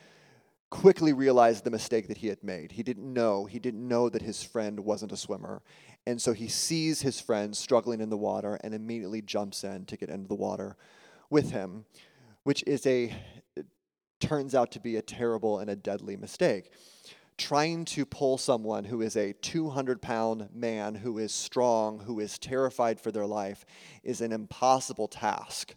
quickly 0.70 1.12
realized 1.12 1.64
the 1.64 1.70
mistake 1.70 2.08
that 2.08 2.18
he 2.18 2.28
had 2.28 2.42
made. 2.42 2.72
He 2.72 2.82
didn't 2.82 3.12
know. 3.12 3.46
He 3.46 3.58
didn't 3.58 3.86
know 3.86 4.08
that 4.08 4.22
his 4.22 4.42
friend 4.42 4.80
wasn't 4.80 5.12
a 5.12 5.16
swimmer. 5.16 5.62
And 6.08 6.22
so 6.22 6.32
he 6.32 6.48
sees 6.48 7.02
his 7.02 7.20
friend 7.20 7.54
struggling 7.54 8.00
in 8.00 8.08
the 8.08 8.16
water 8.16 8.58
and 8.64 8.72
immediately 8.72 9.20
jumps 9.20 9.62
in 9.62 9.84
to 9.84 9.96
get 9.98 10.08
into 10.08 10.26
the 10.26 10.34
water 10.34 10.74
with 11.28 11.50
him, 11.50 11.84
which 12.44 12.64
is 12.66 12.86
a 12.86 13.14
turns 14.18 14.54
out 14.54 14.72
to 14.72 14.80
be 14.80 14.96
a 14.96 15.02
terrible 15.02 15.58
and 15.58 15.68
a 15.68 15.76
deadly 15.76 16.16
mistake. 16.16 16.72
Trying 17.36 17.84
to 17.84 18.06
pull 18.06 18.38
someone 18.38 18.84
who 18.84 19.02
is 19.02 19.18
a 19.18 19.34
200 19.34 20.00
pound 20.00 20.48
man, 20.54 20.94
who 20.94 21.18
is 21.18 21.30
strong, 21.30 21.98
who 21.98 22.20
is 22.20 22.38
terrified 22.38 22.98
for 22.98 23.12
their 23.12 23.26
life, 23.26 23.66
is 24.02 24.22
an 24.22 24.32
impossible 24.32 25.08
task. 25.08 25.74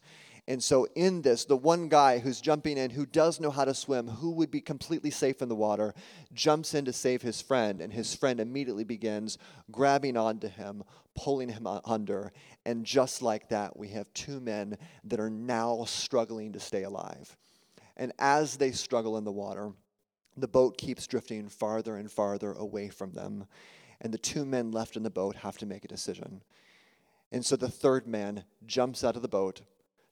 And 0.47 0.63
so, 0.63 0.87
in 0.95 1.21
this, 1.21 1.45
the 1.45 1.55
one 1.55 1.87
guy 1.87 2.17
who's 2.19 2.41
jumping 2.41 2.77
in, 2.77 2.89
who 2.89 3.05
does 3.05 3.39
know 3.39 3.51
how 3.51 3.63
to 3.63 3.75
swim, 3.75 4.07
who 4.07 4.31
would 4.31 4.49
be 4.49 4.59
completely 4.59 5.11
safe 5.11 5.41
in 5.41 5.49
the 5.49 5.55
water, 5.55 5.93
jumps 6.33 6.73
in 6.73 6.85
to 6.85 6.93
save 6.93 7.21
his 7.21 7.41
friend. 7.41 7.79
And 7.79 7.93
his 7.93 8.15
friend 8.15 8.39
immediately 8.39 8.83
begins 8.83 9.37
grabbing 9.71 10.17
onto 10.17 10.47
him, 10.47 10.83
pulling 11.15 11.49
him 11.49 11.67
under. 11.67 12.33
And 12.65 12.85
just 12.85 13.21
like 13.21 13.49
that, 13.49 13.77
we 13.77 13.89
have 13.89 14.11
two 14.13 14.39
men 14.39 14.77
that 15.03 15.19
are 15.19 15.29
now 15.29 15.85
struggling 15.85 16.53
to 16.53 16.59
stay 16.59 16.83
alive. 16.83 17.37
And 17.95 18.11
as 18.17 18.57
they 18.57 18.71
struggle 18.71 19.17
in 19.17 19.23
the 19.23 19.31
water, 19.31 19.71
the 20.35 20.47
boat 20.47 20.77
keeps 20.77 21.05
drifting 21.05 21.49
farther 21.49 21.97
and 21.97 22.11
farther 22.11 22.53
away 22.53 22.89
from 22.89 23.13
them. 23.13 23.45
And 24.01 24.11
the 24.11 24.17
two 24.17 24.45
men 24.45 24.71
left 24.71 24.97
in 24.97 25.03
the 25.03 25.11
boat 25.11 25.35
have 25.37 25.59
to 25.59 25.67
make 25.67 25.85
a 25.85 25.89
decision. 25.89 26.41
And 27.31 27.45
so 27.45 27.55
the 27.55 27.69
third 27.69 28.07
man 28.07 28.43
jumps 28.65 29.03
out 29.03 29.15
of 29.15 29.21
the 29.21 29.27
boat 29.27 29.61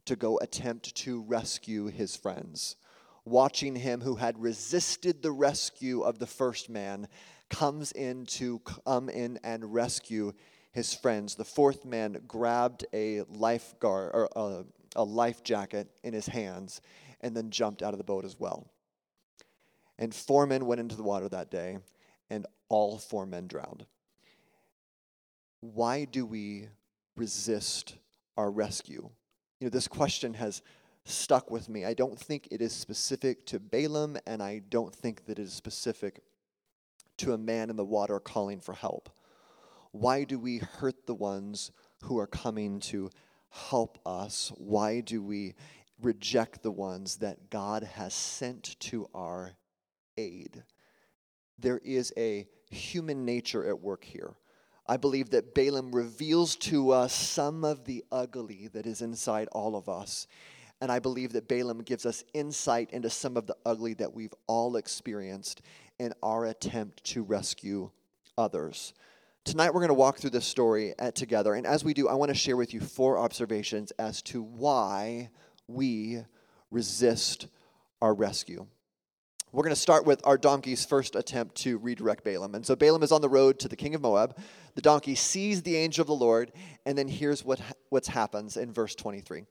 to 0.09 0.15
go 0.15 0.39
attempt 0.39 0.95
to 0.95 1.21
rescue 1.21 1.85
his 1.85 2.15
friends. 2.15 2.77
Watching 3.25 3.75
him 3.75 4.01
who 4.01 4.15
had 4.15 4.41
resisted 4.41 5.21
the 5.21 5.31
rescue 5.31 6.01
of 6.01 6.17
the 6.17 6.25
first 6.25 6.67
man 6.67 7.07
comes 7.51 7.91
in 7.91 8.25
to 8.25 8.57
come 8.59 9.07
in 9.07 9.39
and 9.43 9.71
rescue 9.71 10.33
his 10.71 10.95
friends. 10.95 11.35
The 11.35 11.45
fourth 11.45 11.85
man 11.85 12.23
grabbed 12.27 12.87
a 12.91 13.21
lifeguard 13.29 14.11
or 14.15 14.29
a, 14.35 14.65
a 14.95 15.03
life 15.03 15.43
jacket 15.43 15.91
in 16.03 16.15
his 16.15 16.25
hands 16.25 16.81
and 17.21 17.37
then 17.37 17.51
jumped 17.51 17.83
out 17.83 17.93
of 17.93 17.99
the 17.99 18.03
boat 18.03 18.25
as 18.25 18.39
well. 18.39 18.71
And 19.99 20.11
four 20.11 20.47
men 20.47 20.65
went 20.65 20.81
into 20.81 20.95
the 20.95 21.03
water 21.03 21.29
that 21.29 21.51
day, 21.51 21.77
and 22.31 22.47
all 22.67 22.97
four 22.97 23.27
men 23.27 23.45
drowned. 23.45 23.85
Why 25.59 26.05
do 26.05 26.25
we 26.25 26.69
resist 27.15 27.97
our 28.35 28.49
rescue? 28.49 29.11
You 29.59 29.65
know, 29.65 29.69
this 29.69 29.87
question 29.87 30.33
has 30.35 30.61
stuck 31.03 31.51
with 31.51 31.67
me. 31.67 31.83
I 31.85 31.93
don't 31.93 32.17
think 32.17 32.47
it 32.49 32.61
is 32.61 32.71
specific 32.73 33.45
to 33.47 33.59
Balaam, 33.59 34.17
and 34.25 34.41
I 34.41 34.61
don't 34.69 34.95
think 34.95 35.25
that 35.25 35.37
it 35.39 35.43
is 35.43 35.53
specific 35.53 36.21
to 37.17 37.33
a 37.33 37.37
man 37.37 37.69
in 37.69 37.75
the 37.75 37.83
water 37.83 38.19
calling 38.19 38.61
for 38.61 38.73
help. 38.73 39.09
Why 39.91 40.23
do 40.23 40.39
we 40.39 40.59
hurt 40.59 41.05
the 41.05 41.15
ones 41.15 41.71
who 42.03 42.19
are 42.19 42.27
coming 42.27 42.79
to 42.81 43.09
help 43.49 43.99
us? 44.05 44.51
Why 44.55 45.01
do 45.01 45.21
we 45.21 45.55
reject 46.01 46.63
the 46.63 46.71
ones 46.71 47.17
that 47.17 47.49
God 47.49 47.83
has 47.83 48.13
sent 48.13 48.79
to 48.79 49.09
our 49.13 49.57
aid? 50.17 50.63
There 51.57 51.81
is 51.83 52.13
a 52.15 52.47
human 52.69 53.25
nature 53.25 53.67
at 53.67 53.81
work 53.81 54.05
here. 54.05 54.35
I 54.89 54.97
believe 54.97 55.29
that 55.29 55.53
Balaam 55.53 55.91
reveals 55.91 56.55
to 56.55 56.89
us 56.89 57.13
some 57.13 57.63
of 57.63 57.85
the 57.85 58.03
ugly 58.11 58.69
that 58.73 58.87
is 58.87 59.03
inside 59.03 59.47
all 59.51 59.75
of 59.75 59.87
us. 59.87 60.25
And 60.81 60.91
I 60.91 60.97
believe 60.97 61.33
that 61.33 61.47
Balaam 61.47 61.83
gives 61.83 62.07
us 62.07 62.23
insight 62.33 62.89
into 62.89 63.07
some 63.07 63.37
of 63.37 63.45
the 63.45 63.55
ugly 63.67 63.93
that 63.93 64.15
we've 64.15 64.33
all 64.47 64.77
experienced 64.77 65.61
in 65.99 66.11
our 66.23 66.45
attempt 66.45 67.03
to 67.03 67.21
rescue 67.21 67.91
others. 68.35 68.93
Tonight, 69.43 69.75
we're 69.75 69.81
going 69.81 69.89
to 69.89 69.93
walk 69.93 70.17
through 70.17 70.31
this 70.31 70.47
story 70.47 70.95
at, 70.97 71.13
together. 71.13 71.53
And 71.53 71.67
as 71.67 71.83
we 71.83 71.93
do, 71.93 72.09
I 72.09 72.15
want 72.15 72.29
to 72.29 72.35
share 72.35 72.57
with 72.57 72.73
you 72.73 72.79
four 72.79 73.19
observations 73.19 73.91
as 73.99 74.23
to 74.23 74.41
why 74.41 75.29
we 75.67 76.23
resist 76.71 77.45
our 78.01 78.15
rescue. 78.15 78.65
We're 79.51 79.63
going 79.63 79.75
to 79.75 79.81
start 79.81 80.05
with 80.05 80.21
our 80.25 80.37
donkey's 80.37 80.85
first 80.85 81.15
attempt 81.15 81.55
to 81.57 81.77
redirect 81.77 82.23
Balaam. 82.23 82.55
And 82.55 82.65
so 82.65 82.75
Balaam 82.75 83.03
is 83.03 83.11
on 83.11 83.21
the 83.21 83.29
road 83.29 83.59
to 83.59 83.67
the 83.67 83.75
king 83.75 83.95
of 83.95 84.01
Moab. 84.01 84.37
The 84.75 84.81
donkey 84.81 85.15
sees 85.15 85.61
the 85.61 85.75
angel 85.75 86.01
of 86.01 86.07
the 86.07 86.13
Lord, 86.13 86.51
and 86.85 86.97
then 86.97 87.07
here's 87.07 87.43
what 87.43 87.61
what 87.89 88.05
happens 88.05 88.55
in 88.55 88.71
verse 88.71 88.95
23. 88.95 89.43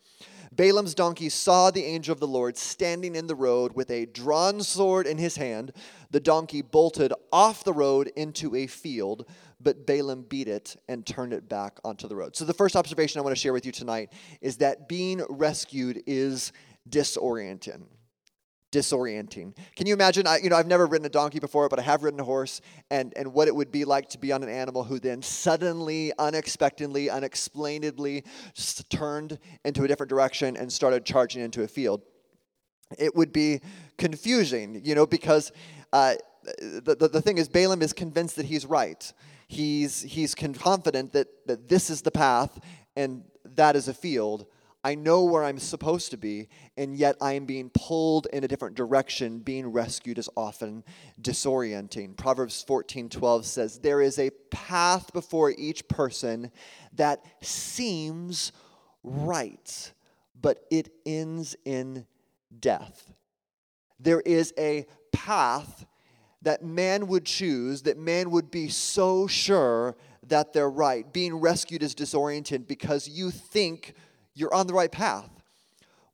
Balaam's 0.53 0.95
donkey 0.95 1.29
saw 1.29 1.71
the 1.71 1.85
angel 1.85 2.13
of 2.13 2.21
the 2.21 2.27
Lord 2.27 2.57
standing 2.57 3.15
in 3.17 3.27
the 3.27 3.35
road 3.35 3.73
with 3.75 3.91
a 3.91 4.07
drawn 4.07 4.63
sword 4.63 5.07
in 5.07 5.19
his 5.19 5.37
hand. 5.37 5.73
The 6.11 6.21
donkey 6.21 6.63
bolted 6.63 7.13
off 7.33 7.65
the 7.65 7.73
road 7.73 8.11
into 8.17 8.55
a 8.55 8.67
field, 8.67 9.29
but 9.61 9.87
Balaam 9.87 10.23
beat 10.23 10.49
it 10.49 10.77
and 10.89 11.05
turned 11.05 11.33
it 11.33 11.49
back 11.49 11.79
onto 11.85 12.09
the 12.09 12.17
road. 12.17 12.35
So, 12.35 12.45
the 12.45 12.55
first 12.55 12.77
observation 12.77 13.19
I 13.19 13.23
want 13.23 13.37
to 13.37 13.41
share 13.41 13.53
with 13.53 13.67
you 13.67 13.73
tonight 13.73 14.13
is 14.41 14.57
that 14.59 14.89
being 14.89 15.23
rescued 15.29 16.03
is 16.07 16.53
disorienting 16.89 17.83
disorienting. 18.71 19.57
Can 19.77 19.87
you 19.87 19.95
imagine? 19.95 20.27
I, 20.27 20.39
you 20.39 20.51
know, 20.51 20.57
I've 20.57 20.67
never 20.67 20.87
ridden 20.87 21.07
a 21.07 21.11
donkey 21.11 21.39
before, 21.39 21.69
but 21.69 21.79
I 21.79 21.83
have 21.83 22.03
ridden 22.03 22.21
a 22.21 22.25
horse, 22.25 22.61
and, 22.91 23.13
and 23.17 23.33
what 23.33 23.49
it 23.49 23.55
would 23.55 23.73
be 23.73 23.85
like 23.85 24.09
to 24.11 24.19
be 24.19 24.33
on 24.33 24.43
an 24.43 24.49
animal 24.49 24.85
who 24.85 24.99
then 24.99 25.23
suddenly, 25.23 26.13
unexpectedly, 26.19 27.09
unexplainably 27.09 28.25
turned 28.91 29.39
into 29.65 29.85
a 29.85 29.89
different 29.89 30.11
direction 30.11 30.57
and 30.57 30.73
started 30.73 31.05
charging 31.05 31.43
into 31.43 31.63
a 31.63 31.69
field. 31.69 32.03
It 32.99 33.15
would 33.15 33.33
be 33.33 33.61
confusing, 33.97 34.81
you 34.85 34.95
know, 34.95 35.07
because 35.07 35.53
uh, 35.93 36.15
the, 36.59 36.97
the, 36.99 37.09
the 37.09 37.21
thing 37.21 37.39
is, 37.39 37.49
Balaam 37.49 37.83
is 37.83 37.93
convinced 37.93 38.37
that 38.37 38.47
he's 38.47 38.65
right. 38.65 39.13
He's, 39.47 40.03
he's 40.03 40.35
confident 40.35 41.13
that, 41.13 41.29
that 41.47 41.69
this 41.69 41.91
is 41.91 42.03
the 42.03 42.11
path 42.11 42.59
and 42.97 43.25
that 43.45 43.77
is 43.77 43.89
a 43.89 43.95
field 43.95 44.47
I 44.85 44.95
know 44.95 45.25
where 45.25 45.43
I'm 45.43 45.59
supposed 45.59 46.13
to 46.13 46.17
be, 46.17 46.49
and 46.77 46.97
yet 46.97 47.17
I 47.21 47.33
am 47.33 47.47
being 47.47 47.71
pulled 47.71 48.27
in 48.33 48.45
a 48.45 48.49
different 48.49 48.77
direction. 48.77 49.41
Being 49.41 49.67
rescued 49.67 50.19
is 50.19 50.29
often 50.37 50.85
disorienting. 51.21 52.17
Proverbs 52.17 52.63
14:12 52.63 53.45
says, 53.45 53.81
"There 53.81 54.01
is 54.01 54.19
a 54.19 54.31
path 54.51 55.13
before 55.13 55.51
each 55.51 55.89
person 55.89 56.53
that 56.93 57.25
seems 57.43 58.53
right, 59.03 59.93
but 60.41 60.65
it 60.71 60.91
ends 61.05 61.57
in 61.65 62.07
death." 62.61 63.13
There 63.99 64.21
is 64.21 64.55
a 64.57 64.87
path 65.13 65.87
that 66.43 66.65
man 66.65 67.09
would 67.09 67.25
choose, 67.25 67.83
that 67.83 67.99
man 67.99 68.31
would 68.31 68.49
be 68.49 68.69
so 68.69 69.27
sure 69.27 69.97
that 70.23 70.53
they're 70.53 70.71
right. 70.71 71.13
Being 71.13 71.35
rescued 71.35 71.83
is 71.83 71.97
disoriented 71.97 72.69
because 72.69 73.09
you 73.09 73.33
think 73.33 73.95
you're 74.39 74.55
on 74.55 74.67
the 74.67 74.75
right 74.75 74.93
path. 74.93 75.29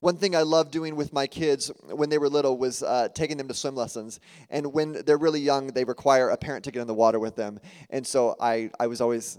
One 0.01 0.17
thing 0.17 0.37
I 0.37 0.43
love 0.43 0.71
doing 0.71 0.97
with 0.97 1.13
my 1.13 1.27
kids 1.27 1.71
when 1.91 2.11
they 2.11 2.19
were 2.19 2.29
little 2.29 2.59
was 2.59 2.83
uh, 2.83 3.09
taking 3.15 3.37
them 3.37 3.49
to 3.49 3.55
swim 3.55 3.75
lessons. 3.75 4.21
And 4.51 4.73
when 4.73 5.03
they're 5.07 5.17
really 5.17 5.41
young, 5.41 5.69
they 5.69 5.85
require 5.85 6.29
a 6.29 6.37
parent 6.37 6.65
to 6.65 6.71
get 6.71 6.81
in 6.81 6.87
the 6.87 6.95
water 6.95 7.19
with 7.19 7.37
them. 7.37 7.59
And 7.89 8.07
so 8.07 8.37
I, 8.41 8.71
I 8.79 8.87
was 8.87 9.01
always, 9.01 9.39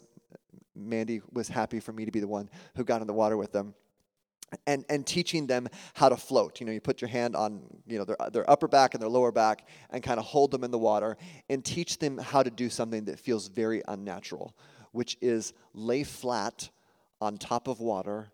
Mandy 0.75 1.21
was 1.31 1.47
happy 1.47 1.79
for 1.79 1.93
me 1.93 2.05
to 2.05 2.11
be 2.11 2.19
the 2.19 2.27
one 2.27 2.49
who 2.75 2.83
got 2.83 3.01
in 3.01 3.07
the 3.07 3.13
water 3.13 3.37
with 3.37 3.51
them. 3.51 3.75
And, 4.65 4.85
and 4.89 5.05
teaching 5.05 5.47
them 5.47 5.67
how 5.95 6.09
to 6.09 6.15
float. 6.15 6.59
You 6.59 6.67
know, 6.67 6.71
you 6.71 6.79
put 6.79 7.01
your 7.01 7.09
hand 7.09 7.35
on 7.35 7.61
you 7.85 7.97
know 7.97 8.05
their, 8.05 8.15
their 8.31 8.49
upper 8.49 8.67
back 8.67 8.93
and 8.93 9.01
their 9.01 9.09
lower 9.09 9.31
back 9.31 9.67
and 9.89 10.01
kind 10.01 10.19
of 10.19 10.25
hold 10.25 10.51
them 10.51 10.63
in 10.63 10.71
the 10.71 10.77
water 10.77 11.17
and 11.49 11.65
teach 11.65 11.97
them 11.97 12.17
how 12.17 12.41
to 12.41 12.49
do 12.49 12.69
something 12.69 13.05
that 13.05 13.19
feels 13.19 13.49
very 13.49 13.81
unnatural, 13.87 14.55
which 14.93 15.17
is 15.19 15.51
lay 15.73 16.03
flat 16.03 16.69
on 17.19 17.37
top 17.37 17.67
of 17.67 17.79
water 17.79 18.29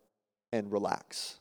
and 0.51 0.71
relax. 0.71 1.39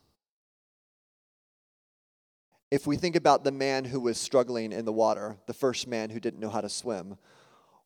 If 2.70 2.86
we 2.86 2.96
think 2.96 3.16
about 3.16 3.42
the 3.42 3.52
man 3.52 3.84
who 3.84 4.00
was 4.00 4.16
struggling 4.16 4.72
in 4.72 4.84
the 4.84 4.92
water, 4.92 5.36
the 5.46 5.54
first 5.54 5.88
man 5.88 6.10
who 6.10 6.20
didn't 6.20 6.40
know 6.40 6.50
how 6.50 6.60
to 6.60 6.68
swim, 6.68 7.16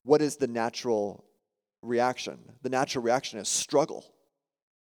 what 0.02 0.21
is 0.21 0.37
the 0.37 0.47
natural 0.47 1.25
reaction? 1.81 2.38
The 2.62 2.69
natural 2.69 3.02
reaction 3.02 3.38
is 3.38 3.49
struggle. 3.49 4.04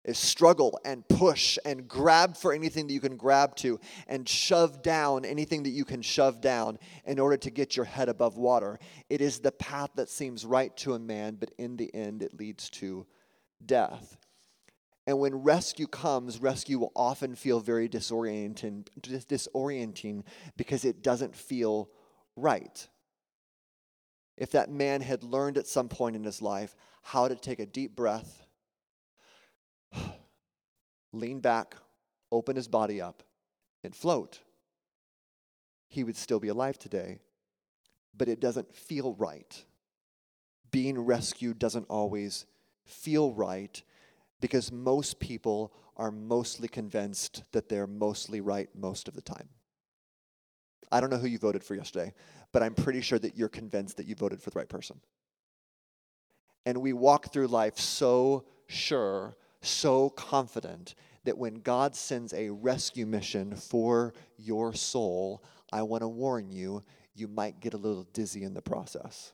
Is 0.05 0.17
struggle 0.17 0.79
and 0.85 1.07
push 1.09 1.57
and 1.65 1.87
grab 1.87 2.37
for 2.37 2.53
anything 2.53 2.87
that 2.87 2.93
you 2.93 3.01
can 3.01 3.17
grab 3.17 3.55
to 3.57 3.79
and 4.07 4.27
shove 4.27 4.81
down 4.81 5.25
anything 5.25 5.63
that 5.63 5.71
you 5.71 5.83
can 5.83 6.01
shove 6.01 6.39
down 6.39 6.79
in 7.05 7.19
order 7.19 7.35
to 7.35 7.49
get 7.49 7.75
your 7.75 7.85
head 7.85 8.07
above 8.07 8.37
water. 8.37 8.79
It 9.09 9.19
is 9.19 9.39
the 9.39 9.51
path 9.51 9.89
that 9.95 10.09
seems 10.09 10.45
right 10.45 10.75
to 10.77 10.93
a 10.93 10.99
man, 10.99 11.35
but 11.35 11.51
in 11.57 11.75
the 11.75 11.93
end 11.93 12.23
it 12.23 12.33
leads 12.33 12.69
to 12.71 13.05
death. 13.63 14.17
And 15.09 15.17
when 15.17 15.41
rescue 15.41 15.87
comes, 15.87 16.39
rescue 16.39 16.77
will 16.77 16.91
often 16.95 17.33
feel 17.33 17.59
very 17.59 17.89
disorienting, 17.89 18.85
disorienting 19.01 20.21
because 20.55 20.85
it 20.85 21.01
doesn't 21.01 21.35
feel 21.35 21.89
right. 22.35 22.87
If 24.37 24.51
that 24.51 24.69
man 24.69 25.01
had 25.01 25.23
learned 25.23 25.57
at 25.57 25.65
some 25.65 25.89
point 25.89 26.15
in 26.15 26.23
his 26.23 26.43
life 26.43 26.75
how 27.01 27.27
to 27.27 27.33
take 27.33 27.59
a 27.59 27.65
deep 27.65 27.95
breath, 27.95 28.45
lean 31.11 31.39
back, 31.39 31.75
open 32.31 32.55
his 32.55 32.67
body 32.67 33.01
up, 33.01 33.23
and 33.83 33.95
float, 33.95 34.41
he 35.87 36.03
would 36.03 36.17
still 36.17 36.39
be 36.39 36.49
alive 36.49 36.77
today. 36.77 37.17
But 38.15 38.27
it 38.27 38.39
doesn't 38.39 38.75
feel 38.75 39.15
right. 39.15 39.65
Being 40.69 40.99
rescued 40.99 41.57
doesn't 41.57 41.87
always 41.89 42.45
feel 42.85 43.33
right 43.33 43.81
because 44.41 44.71
most 44.71 45.19
people 45.19 45.73
are 45.97 46.11
mostly 46.11 46.67
convinced 46.67 47.43
that 47.51 47.69
they're 47.69 47.87
mostly 47.87 48.41
right 48.41 48.69
most 48.73 49.07
of 49.07 49.13
the 49.13 49.21
time. 49.21 49.49
I 50.91 51.01
don't 51.01 51.09
know 51.09 51.17
who 51.17 51.27
you 51.27 51.37
voted 51.37 51.63
for 51.63 51.75
yesterday, 51.75 52.13
but 52.51 52.63
I'm 52.63 52.73
pretty 52.73 53.01
sure 53.01 53.19
that 53.19 53.37
you're 53.37 53.49
convinced 53.49 53.97
that 53.97 54.07
you 54.07 54.15
voted 54.15 54.41
for 54.41 54.49
the 54.49 54.57
right 54.57 54.69
person. 54.69 54.99
And 56.65 56.81
we 56.81 56.93
walk 56.93 57.31
through 57.31 57.47
life 57.47 57.77
so 57.77 58.45
sure, 58.67 59.37
so 59.61 60.09
confident 60.09 60.95
that 61.25 61.37
when 61.37 61.55
God 61.55 61.95
sends 61.95 62.33
a 62.33 62.49
rescue 62.49 63.05
mission 63.05 63.55
for 63.55 64.13
your 64.37 64.73
soul, 64.73 65.43
I 65.71 65.83
want 65.83 66.01
to 66.01 66.07
warn 66.07 66.49
you, 66.49 66.83
you 67.13 67.27
might 67.27 67.59
get 67.59 67.73
a 67.73 67.77
little 67.77 68.03
dizzy 68.13 68.43
in 68.43 68.53
the 68.53 68.61
process. 68.61 69.33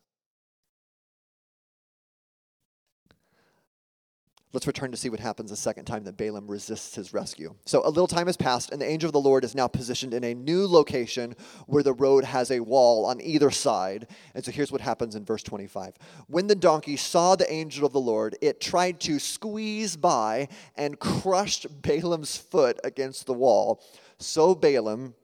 Let's 4.56 4.68
return 4.68 4.92
to 4.92 4.98
see 4.98 5.10
what 5.10 5.20
happens 5.20 5.50
the 5.50 5.58
second 5.58 5.84
time 5.84 6.06
that 6.06 6.16
Balaam 6.16 6.50
resists 6.50 6.96
his 6.96 7.14
rescue. 7.14 7.54
So, 7.66 7.86
a 7.86 7.90
little 7.90 8.08
time 8.08 8.28
has 8.28 8.38
passed, 8.38 8.72
and 8.72 8.80
the 8.80 8.86
angel 8.86 9.10
of 9.10 9.12
the 9.12 9.20
Lord 9.20 9.44
is 9.44 9.54
now 9.54 9.68
positioned 9.68 10.14
in 10.14 10.24
a 10.24 10.34
new 10.34 10.66
location 10.66 11.36
where 11.68 11.84
the 11.84 11.92
road 11.92 12.24
has 12.24 12.52
a 12.52 12.62
wall 12.62 13.06
on 13.06 13.20
either 13.20 13.52
side. 13.52 14.08
And 14.34 14.46
so, 14.46 14.54
here's 14.54 14.72
what 14.72 14.80
happens 14.80 15.14
in 15.14 15.26
verse 15.26 15.44
25. 15.44 15.96
When 16.28 16.48
the 16.48 16.56
donkey 16.56 16.96
saw 16.96 17.36
the 17.36 17.52
angel 17.52 17.86
of 17.86 17.92
the 17.92 18.00
Lord, 18.00 18.38
it 18.42 18.62
tried 18.62 19.02
to 19.02 19.20
squeeze 19.20 19.98
by 19.98 20.48
and 20.78 20.98
crushed 21.00 21.68
Balaam's 21.82 22.38
foot 22.38 22.80
against 22.86 23.26
the 23.26 23.34
wall. 23.34 23.84
So, 24.20 24.56
Balaam 24.56 25.16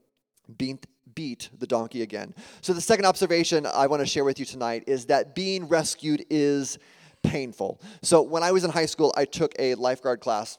beat, 0.57 0.87
beat 1.15 1.49
the 1.57 1.67
donkey 1.67 2.01
again. 2.01 2.35
So, 2.59 2.73
the 2.73 2.81
second 2.81 3.05
observation 3.05 3.65
I 3.65 3.87
want 3.87 4.01
to 4.01 4.05
share 4.05 4.25
with 4.25 4.39
you 4.39 4.45
tonight 4.45 4.83
is 4.87 5.05
that 5.05 5.35
being 5.35 5.69
rescued 5.69 6.25
is 6.29 6.77
painful. 7.23 7.79
So 8.01 8.21
when 8.21 8.43
I 8.43 8.51
was 8.51 8.63
in 8.63 8.71
high 8.71 8.85
school, 8.85 9.13
I 9.15 9.25
took 9.25 9.53
a 9.59 9.75
lifeguard 9.75 10.19
class 10.19 10.57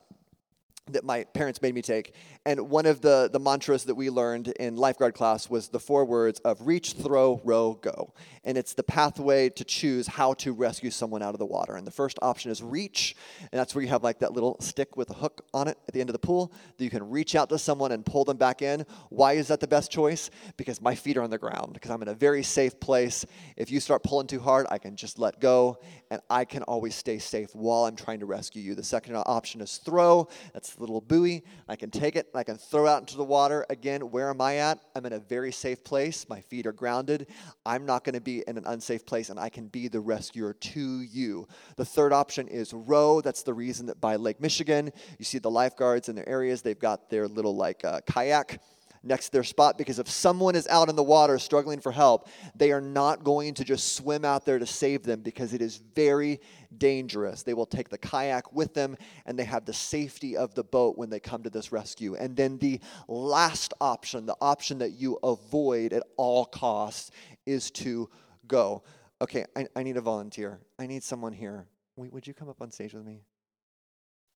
that 0.91 1.05
my 1.05 1.25
parents 1.25 1.63
made 1.63 1.75
me 1.75 1.83
take. 1.83 2.15
And 2.45 2.71
one 2.71 2.87
of 2.87 3.01
the, 3.01 3.31
the 3.33 3.39
mantras 3.39 3.85
that 3.85 3.95
we 3.95 4.11
learned 4.11 4.49
in 4.49 4.75
lifeguard 4.75 5.15
class 5.15 5.49
was 5.49 5.69
the 5.69 5.79
four 5.79 6.05
words 6.05 6.41
of 6.41 6.67
reach, 6.67 6.95
throw, 6.95 7.41
row, 7.45 7.79
go. 7.81 8.13
And 8.43 8.59
it's 8.59 8.75
the 8.75 8.83
pathway 8.83 9.49
to 9.51 9.63
choose 9.63 10.09
how 10.09 10.35
to 10.35 10.53
rescue 10.53 10.91
someone 10.91 11.23
out 11.23 11.35
of 11.35 11.39
the 11.39 11.47
water. 11.47 11.77
And 11.77 11.87
the 11.87 11.93
first 11.93 12.19
option 12.21 12.51
is 12.51 12.61
reach. 12.61 13.15
And 13.41 13.61
that's 13.61 13.77
where 13.77 13.83
you 13.83 13.89
have 13.91 14.03
like 14.03 14.19
that 14.19 14.33
little 14.33 14.57
stick 14.61 14.97
with 14.97 15.11
a 15.11 15.15
hook 15.15 15.47
on 15.55 15.69
it 15.69 15.79
at 15.87 15.95
the 15.95 16.01
end 16.01 16.11
of 16.11 16.15
the 16.15 16.19
pool 16.19 16.53
that 16.77 16.83
you 16.83 16.91
can 16.91 17.09
reach 17.09 17.37
out 17.37 17.49
to 17.51 17.59
someone 17.59 17.93
and 17.93 18.05
pull 18.05 18.25
them 18.25 18.39
back 18.39 18.61
in. 18.61 18.85
Why 19.11 19.35
is 19.35 19.47
that 19.47 19.61
the 19.61 19.69
best 19.69 19.93
choice? 19.93 20.29
Because 20.57 20.81
my 20.81 20.97
feet 20.97 21.17
are 21.17 21.23
on 21.23 21.31
the 21.31 21.39
ground, 21.39 21.75
because 21.75 21.93
I'm 21.93 22.03
in 22.03 22.09
a 22.09 22.15
very 22.15 22.43
safe 22.43 22.81
place. 22.81 23.25
If 23.57 23.71
you 23.71 23.79
start 23.79 24.03
pulling 24.03 24.27
too 24.27 24.41
hard, 24.41 24.67
I 24.69 24.79
can 24.79 24.97
just 24.97 25.21
let 25.21 25.41
go 25.41 25.79
and 26.11 26.21
I 26.29 26.45
can 26.45 26.65
always 26.65 26.97
stay 26.97 27.21
safe 27.21 27.55
while 27.55 27.85
I'm 27.85 27.95
trying 27.95 28.19
to 28.19 28.27
rescue 28.27 28.63
you. 28.63 28.75
The 28.75 28.83
second 28.83 29.15
option 29.15 29.61
is 29.61 29.77
throw. 29.77 30.27
That's 30.53 30.75
the 30.75 30.81
little 30.81 31.01
buoy. 31.01 31.45
I 31.69 31.77
can 31.77 31.93
take 31.93 32.17
it 32.17 32.32
I 32.37 32.45
can 32.45 32.57
throw 32.57 32.87
out 32.87 33.01
into 33.01 33.17
the 33.17 33.25
water. 33.25 33.67
Again, 33.71 34.11
where 34.11 34.31
am 34.31 34.41
I 34.41 34.57
at? 34.57 34.79
I'm 34.95 35.07
in 35.07 35.13
a 35.13 35.19
very 35.19 35.53
safe 35.53 35.85
place. 35.85 36.29
My 36.29 36.41
feet 36.41 36.67
are 36.67 36.73
grounded. 36.73 37.27
I'm 37.65 37.87
not 37.87 38.05
going 38.05 38.15
to 38.15 38.21
be 38.21 38.43
in 38.47 38.57
an 38.57 38.65
unsafe 38.67 39.05
place, 39.07 39.31
and 39.31 39.39
I 39.39 39.49
can 39.49 39.69
be 39.69 39.89
the 39.89 40.01
rescuer 40.01 40.53
to 40.53 41.01
you. 41.01 41.47
The 41.77 41.85
third 41.85 42.13
option 42.13 42.49
is 42.49 42.73
row. 42.73 43.21
That's 43.21 43.43
the 43.43 43.55
reason 43.55 43.87
that 43.87 44.01
by 44.01 44.17
Lake 44.17 44.41
Michigan, 44.41 44.91
you 45.19 45.25
see 45.25 45.39
the 45.39 45.51
lifeguards 45.51 46.09
in 46.09 46.17
their 46.17 46.29
areas, 46.29 46.63
they've 46.63 46.79
got 46.79 47.11
their 47.11 47.29
little 47.29 47.57
like 47.57 47.85
uh, 47.85 48.01
kayak 48.07 48.61
next 49.03 49.27
to 49.27 49.33
their 49.33 49.45
spot 49.45 49.77
because 49.79 49.99
if 49.99 50.09
someone 50.09 50.55
is 50.55 50.67
out 50.69 50.89
in 50.89 50.97
the 50.97 51.03
water 51.03 51.39
struggling 51.39 51.81
for 51.81 51.93
help, 51.93 52.29
they 52.55 52.73
are 52.73 52.81
not 52.81 53.25
going 53.25 53.55
to 53.55 53.65
just 53.65 53.97
swim 53.97 54.25
out 54.25 54.45
there 54.45 54.59
to 54.59 54.67
save 54.67 55.03
them 55.03 55.21
because 55.21 55.53
it 55.53 55.63
is 55.63 55.77
very 55.95 56.41
dangerous. 56.79 57.43
They 57.43 57.55
will 57.55 57.67
take 57.67 57.89
the 57.89 57.99
kayak 57.99 58.53
with 58.53 58.75
them 58.75 58.97
and 59.27 59.39
they 59.39 59.45
have 59.45 59.65
the 59.65 59.73
safety 59.73 60.37
of 60.37 60.55
the 60.55 60.65
boat 60.65 60.97
when 60.97 61.11
they 61.11 61.21
come 61.21 61.43
to 61.43 61.51
this 61.51 61.73
rescue. 61.73 62.15
And 62.15 62.37
then 62.37 62.59
the 62.59 62.81
last 63.09 63.75
option, 63.81 64.27
the 64.27 64.37
option 64.41 64.79
that 64.79 64.93
you 64.93 65.19
avoid 65.23 65.93
at 65.93 66.03
all 66.17 66.45
costs, 66.45 67.11
is 67.47 67.71
to 67.73 68.09
go. 68.47 68.83
Okay, 69.21 69.45
I, 69.57 69.67
I 69.77 69.83
need 69.83 69.97
a 69.97 70.01
volunteer. 70.01 70.61
I 70.79 70.87
need 70.87 71.03
someone 71.03 71.33
here. 71.33 71.67
Wait, 71.97 72.13
would 72.13 72.27
you 72.27 72.35
come 72.35 72.49
up 72.49 72.61
on 72.61 72.71
stage 72.71 72.95
with 72.95 73.05
me? 73.05 73.23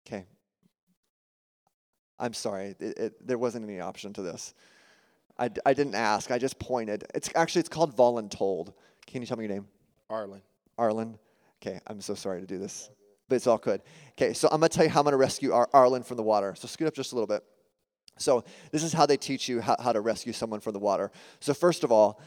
Okay, 0.06 0.26
I'm 2.18 2.32
sorry, 2.32 2.74
it, 2.80 2.98
it, 2.98 3.26
there 3.26 3.38
wasn't 3.38 3.64
any 3.68 3.80
option 3.80 4.12
to 4.14 4.22
this. 4.22 4.54
I, 5.38 5.50
I 5.66 5.74
didn't 5.74 5.94
ask, 5.94 6.30
I 6.30 6.38
just 6.38 6.58
pointed. 6.58 7.04
It's 7.14 7.30
actually, 7.34 7.60
it's 7.60 7.68
called 7.68 7.94
voluntold. 7.94 8.72
Can 9.06 9.20
you 9.20 9.26
tell 9.26 9.36
me 9.36 9.44
your 9.44 9.54
name? 9.54 9.66
Arlen. 10.08 10.42
Arlen. 10.78 11.18
Okay, 11.60 11.80
I'm 11.86 12.00
so 12.00 12.14
sorry 12.14 12.40
to 12.40 12.46
do 12.46 12.58
this, 12.58 12.90
but 13.28 13.36
it's 13.36 13.46
all 13.46 13.58
good. 13.58 13.82
Okay, 14.12 14.32
so 14.32 14.48
I'm 14.48 14.60
gonna 14.60 14.68
tell 14.68 14.84
you 14.84 14.90
how 14.90 15.00
I'm 15.00 15.04
gonna 15.04 15.16
rescue 15.16 15.52
Ar- 15.52 15.68
Arlen 15.72 16.02
from 16.02 16.16
the 16.16 16.22
water. 16.22 16.54
So 16.56 16.68
scoot 16.68 16.88
up 16.88 16.94
just 16.94 17.12
a 17.12 17.14
little 17.14 17.26
bit. 17.26 17.42
So 18.18 18.44
this 18.72 18.82
is 18.82 18.92
how 18.92 19.04
they 19.04 19.16
teach 19.16 19.48
you 19.48 19.60
how, 19.60 19.76
how 19.78 19.92
to 19.92 20.00
rescue 20.00 20.32
someone 20.32 20.60
from 20.60 20.72
the 20.72 20.78
water. 20.78 21.10
So 21.40 21.52
first 21.52 21.84
of 21.84 21.92
all, 21.92 22.20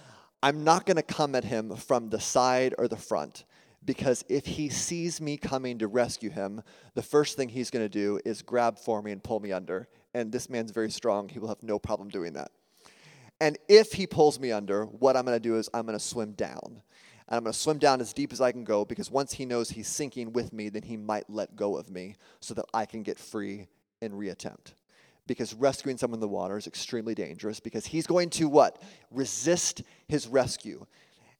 I'm 0.44 0.64
not 0.64 0.86
gonna 0.86 1.04
come 1.04 1.36
at 1.36 1.44
him 1.44 1.76
from 1.76 2.10
the 2.10 2.20
side 2.20 2.76
or 2.78 2.88
the 2.88 2.98
front 2.98 3.46
because 3.86 4.24
if 4.30 4.46
he 4.46 4.70
sees 4.70 5.22
me 5.22 5.38
coming 5.38 5.80
to 5.80 5.88
rescue 5.88 6.30
him, 6.30 6.62
the 6.96 7.02
first 7.02 7.38
thing 7.38 7.50
he's 7.50 7.70
going 7.70 7.86
to 7.86 7.90
do 7.90 8.20
is 8.26 8.42
grab 8.42 8.78
for 8.78 9.02
me 9.02 9.12
and 9.12 9.24
pull 9.24 9.40
me 9.40 9.52
under. 9.52 9.88
And 10.14 10.32
this 10.32 10.50
man's 10.50 10.72
very 10.72 10.92
strong. 10.92 11.30
He 11.30 11.40
will 11.40 11.48
have 11.48 11.64
no 11.64 11.80
problem 11.80 12.10
doing 12.10 12.34
that. 12.34 12.52
And 13.42 13.58
if 13.68 13.94
he 13.94 14.06
pulls 14.06 14.40
me 14.40 14.52
under, 14.52 14.86
what 14.86 15.16
I'm 15.16 15.26
going 15.26 15.36
to 15.36 15.40
do 15.40 15.58
is 15.58 15.70
I'm 15.74 15.86
going 15.86 15.98
to 15.98 16.04
swim 16.04 16.34
down. 16.34 16.82
And 17.28 17.38
I'm 17.38 17.44
going 17.44 17.54
to 17.54 17.60
swim 17.60 17.78
down 17.78 18.02
as 18.02 18.12
deep 18.12 18.34
as 18.34 18.42
I 18.42 18.52
can 18.52 18.64
go 18.64 18.84
because 18.84 19.10
once 19.10 19.34
he 19.34 19.46
knows 19.46 19.70
he's 19.70 19.88
sinking 19.88 20.34
with 20.34 20.52
me, 20.52 20.70
then 20.70 20.84
he 20.84 20.98
might 20.98 21.30
let 21.30 21.56
go 21.56 21.78
of 21.78 21.90
me 21.90 22.16
so 22.42 22.54
that 22.56 22.66
I 22.74 22.86
can 22.86 23.04
get 23.04 23.18
free 23.18 23.68
and 24.02 24.14
reattempt. 24.14 24.74
Because 25.28 25.54
rescuing 25.54 25.98
someone 25.98 26.18
in 26.18 26.22
the 26.22 26.28
water 26.28 26.58
is 26.58 26.66
extremely 26.66 27.14
dangerous 27.14 27.60
because 27.60 27.86
he's 27.86 28.08
going 28.08 28.32
to 28.32 28.50
what? 28.50 28.82
Resist 29.12 29.84
his 30.08 30.28
rescue. 30.28 30.86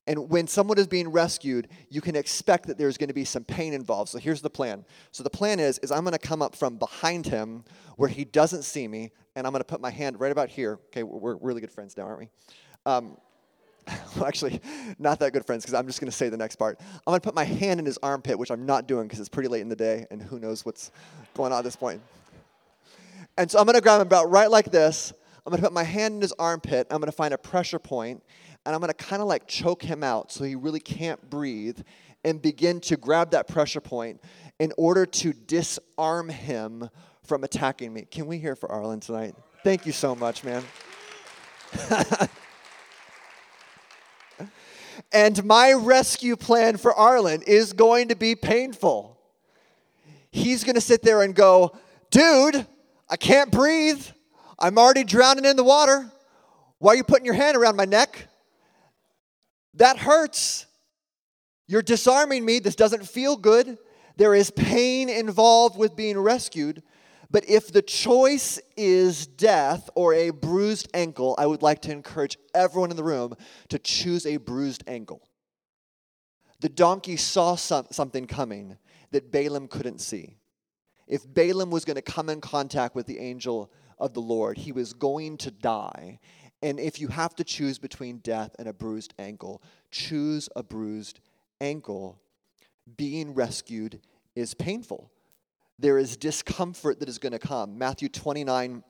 And 0.10 0.28
when 0.28 0.48
someone 0.48 0.80
is 0.80 0.88
being 0.88 1.08
rescued, 1.08 1.68
you 1.90 2.02
can 2.02 2.16
expect 2.16 2.66
that 2.66 2.80
there's 2.80 2.98
going 2.98 3.10
to 3.10 3.14
be 3.14 3.24
some 3.24 3.44
pain 3.44 3.74
involved. 3.74 4.10
So 4.10 4.18
here's 4.18 4.42
the 4.42 4.50
plan. 4.50 4.84
So 5.12 5.22
the 5.22 5.30
plan 5.30 5.60
is, 5.60 5.78
is 5.78 5.92
I'm 5.92 6.02
going 6.02 6.14
to 6.14 6.18
come 6.18 6.42
up 6.42 6.56
from 6.56 6.78
behind 6.78 7.28
him 7.28 7.64
where 7.96 8.10
he 8.10 8.26
doesn't 8.26 8.64
see 8.64 8.88
me, 8.88 9.12
and 9.36 9.46
I'm 9.46 9.54
going 9.54 9.62
to 9.62 9.68
put 9.68 9.80
my 9.80 9.92
hand 9.92 10.20
right 10.20 10.32
about 10.32 10.50
here. 10.50 10.80
Okay, 10.88 11.04
we're 11.04 11.36
really 11.36 11.62
good 11.62 11.70
friends 11.70 11.96
now, 11.96 12.06
aren't 12.06 12.22
we? 12.22 12.30
Um, 12.88 13.18
well, 14.16 14.26
actually, 14.26 14.60
not 14.98 15.20
that 15.20 15.32
good 15.32 15.46
friends 15.46 15.64
because 15.64 15.76
I'm 15.76 15.86
just 15.86 16.02
going 16.02 16.10
to 16.10 16.18
say 16.18 16.28
the 16.28 16.38
next 16.38 16.56
part. 16.56 16.80
I'm 16.82 17.12
going 17.12 17.20
to 17.20 17.24
put 17.24 17.36
my 17.36 17.44
hand 17.44 17.80
in 17.80 17.86
his 17.86 18.00
armpit, 18.02 18.40
which 18.40 18.50
I'm 18.50 18.66
not 18.66 18.88
doing 18.88 19.04
because 19.04 19.20
it's 19.20 19.30
pretty 19.30 19.50
late 19.50 19.62
in 19.62 19.70
the 19.70 19.76
day, 19.76 20.08
and 20.10 20.24
who 20.24 20.40
knows 20.40 20.66
what's 20.66 20.90
going 21.36 21.54
on 21.54 21.60
at 21.60 21.64
this 21.64 21.76
point. 21.76 22.02
And 23.38 23.52
so 23.52 23.60
I'm 23.60 23.66
going 23.66 23.76
to 23.76 23.82
grab 23.82 24.02
him 24.02 24.08
about 24.08 24.32
right 24.32 24.50
like 24.50 24.72
this. 24.72 25.14
I'm 25.46 25.52
going 25.52 25.62
to 25.62 25.68
put 25.68 25.74
my 25.74 25.84
hand 25.84 26.16
in 26.16 26.22
his 26.22 26.34
armpit. 26.34 26.88
I'm 26.90 27.00
going 27.00 27.12
to 27.12 27.16
find 27.16 27.34
a 27.34 27.38
pressure 27.38 27.80
point, 27.80 28.24
and 28.66 28.76
I'm 28.76 28.82
going 28.82 28.90
to 28.90 28.94
kind 28.94 29.22
of 29.22 29.28
like 29.28 29.48
choke 29.48 29.82
him 29.82 30.04
out 30.04 30.32
so 30.32 30.44
he 30.44 30.56
really 30.56 30.80
can't 30.80 31.30
breathe 31.30 31.80
and 32.24 32.42
begin 32.42 32.80
to 32.82 32.98
grab 32.98 33.32
that 33.32 33.48
pressure 33.48 33.82
point 33.82 34.22
in 34.60 34.74
order 34.78 35.06
to 35.06 35.34
disarm 35.34 36.30
him 36.30 36.90
from 37.24 37.44
attacking 37.44 37.94
me. 37.94 38.06
Can 38.10 38.28
we 38.28 38.38
hear 38.38 38.56
for 38.56 38.70
Arlen 38.72 39.00
tonight? 39.00 39.36
Thank 39.64 39.86
you 39.86 39.92
so 39.92 40.16
much, 40.16 40.44
man. 40.44 40.64
and 45.12 45.44
my 45.46 45.74
rescue 45.74 46.36
plan 46.36 46.78
for 46.78 46.94
Arlen 46.94 47.42
is 47.44 47.74
going 47.74 48.10
to 48.10 48.16
be 48.16 48.36
painful. 48.36 49.18
He's 50.32 50.64
going 50.64 50.76
to 50.76 50.82
sit 50.82 51.02
there 51.02 51.22
and 51.22 51.34
go, 51.36 51.76
Dude, 52.12 52.66
I 53.10 53.18
can't 53.18 53.52
breathe. 53.52 54.04
I'm 54.58 54.78
already 54.78 55.04
drowning 55.04 55.46
in 55.46 55.56
the 55.56 55.64
water. 55.64 56.12
Why 56.80 56.94
are 56.94 56.96
you 56.96 57.04
putting 57.04 57.26
your 57.26 57.36
hand 57.36 57.56
around 57.56 57.76
my 57.76 57.86
neck? 57.86 58.29
That 59.76 59.98
hurts. 59.98 60.66
You're 61.68 61.82
disarming 61.82 62.46
me. 62.46 62.60
This 62.60 62.76
doesn't 62.76 63.08
feel 63.08 63.36
good. 63.36 63.78
There 64.18 64.36
is 64.36 64.52
pain 64.52 65.08
involved 65.10 65.78
with 65.78 65.96
being 65.96 66.18
rescued. 66.18 66.84
But 67.32 67.48
if 67.48 67.72
the 67.72 67.84
choice 67.84 68.60
is 68.76 69.28
death 69.28 69.90
or 69.94 70.14
a 70.14 70.32
bruised 70.32 70.90
ankle, 70.94 71.36
I 71.38 71.46
would 71.46 71.62
like 71.62 71.82
to 71.84 71.92
encourage 71.92 72.38
everyone 72.56 72.90
in 72.90 72.98
the 72.98 73.04
room 73.04 73.36
to 73.70 73.78
choose 73.78 74.26
a 74.26 74.38
bruised 74.38 74.84
ankle. 74.88 75.22
The 76.60 76.70
donkey 76.70 77.18
saw 77.18 77.56
some, 77.56 77.86
something 77.92 78.26
coming 78.26 78.78
that 79.12 79.32
Balaam 79.32 79.68
couldn't 79.68 80.00
see. 80.00 80.38
If 81.08 81.32
Balaam 81.32 81.70
was 81.70 81.86
going 81.86 81.96
to 81.96 82.02
come 82.02 82.30
in 82.30 82.42
contact 82.42 82.96
with 82.96 83.06
the 83.06 83.20
angel 83.20 83.72
of 83.98 84.14
the 84.14 84.22
Lord, 84.22 84.58
he 84.58 84.72
was 84.72 84.94
going 84.94 85.38
to 85.38 85.52
die. 85.52 86.20
And 86.62 86.80
if 86.80 87.00
you 87.00 87.08
have 87.08 87.36
to 87.36 87.44
choose 87.44 87.80
between 87.80 88.18
death 88.18 88.56
and 88.60 88.68
a 88.68 88.74
bruised 88.74 89.14
ankle, 89.18 89.62
choose 89.92 90.50
a 90.56 90.64
bruised 90.64 91.20
ankle. 91.62 92.20
Being 92.98 93.34
rescued 93.34 94.02
is 94.36 94.54
painful. 94.54 95.12
There 95.78 95.98
is 95.98 96.18
discomfort 96.18 97.00
that 97.00 97.08
is 97.08 97.18
going 97.18 97.32
to 97.32 97.40
come. 97.40 97.78
Matthew 97.78 98.10
29 98.10 98.84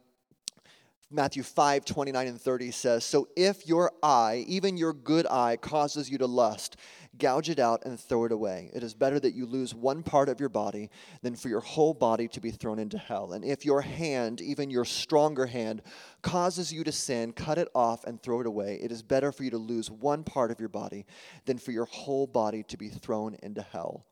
Matthew 1.11 1.41
5, 1.41 1.85
29 1.85 2.27
and 2.27 2.39
30 2.39 2.69
says, 2.69 3.03
So 3.03 3.29
if 3.35 3.67
your 3.67 3.91
eye, 4.03 4.45
even 4.47 4.77
your 4.77 4.93
good 4.93 5.25
eye, 5.25 5.57
causes 5.57 6.07
you 6.07 6.19
to 6.19 6.27
lust, 6.27 6.77
Gouge 7.19 7.49
it 7.49 7.59
out 7.59 7.83
and 7.85 7.99
throw 7.99 8.25
it 8.25 8.31
away. 8.31 8.71
It 8.73 8.81
is 8.81 8.93
better 8.93 9.19
that 9.19 9.35
you 9.35 9.45
lose 9.45 9.75
one 9.75 10.01
part 10.03 10.29
of 10.29 10.39
your 10.39 10.49
body 10.49 10.89
than 11.21 11.35
for 11.35 11.49
your 11.49 11.59
whole 11.59 11.93
body 11.93 12.27
to 12.29 12.39
be 12.39 12.49
thrown 12.49 12.79
into 12.79 12.97
hell. 12.97 13.33
And 13.33 13.43
if 13.43 13.65
your 13.65 13.81
hand, 13.81 14.41
even 14.41 14.71
your 14.71 14.85
stronger 14.85 15.45
hand, 15.45 15.81
causes 16.21 16.71
you 16.71 16.83
to 16.85 16.91
sin, 16.91 17.33
cut 17.33 17.57
it 17.57 17.67
off 17.75 18.05
and 18.05 18.21
throw 18.21 18.39
it 18.39 18.47
away. 18.47 18.79
It 18.81 18.91
is 18.91 19.03
better 19.03 19.31
for 19.31 19.43
you 19.43 19.51
to 19.51 19.57
lose 19.57 19.91
one 19.91 20.23
part 20.23 20.49
of 20.49 20.59
your 20.59 20.69
body 20.69 21.05
than 21.45 21.57
for 21.57 21.71
your 21.71 21.85
whole 21.85 22.25
body 22.25 22.63
to 22.63 22.77
be 22.77 22.89
thrown 22.89 23.35
into 23.43 23.61
hell. 23.61 24.05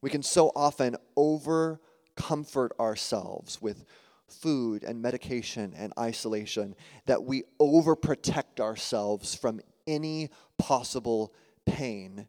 We 0.00 0.10
can 0.10 0.22
so 0.22 0.52
often 0.54 0.96
over 1.16 1.80
comfort 2.14 2.72
ourselves 2.78 3.60
with 3.60 3.84
food 4.28 4.84
and 4.84 5.00
medication 5.00 5.72
and 5.76 5.92
isolation 5.98 6.74
that 7.06 7.24
we 7.24 7.44
overprotect 7.60 8.60
ourselves 8.60 9.34
from 9.34 9.60
any 9.88 10.30
possible 10.58 11.34
pain. 11.66 12.28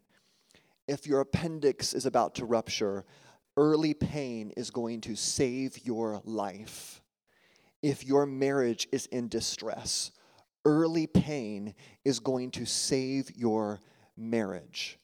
If 0.88 1.06
your 1.06 1.20
appendix 1.20 1.92
is 1.94 2.06
about 2.06 2.34
to 2.36 2.44
rupture, 2.44 3.04
early 3.56 3.94
pain 3.94 4.52
is 4.56 4.70
going 4.70 5.02
to 5.02 5.14
save 5.14 5.84
your 5.84 6.20
life. 6.24 7.00
If 7.82 8.04
your 8.04 8.26
marriage 8.26 8.88
is 8.90 9.06
in 9.06 9.28
distress, 9.28 10.10
early 10.64 11.06
pain 11.06 11.74
is 12.04 12.18
going 12.18 12.50
to 12.52 12.66
save 12.66 13.30
your 13.36 13.80
marriage. 14.16 14.98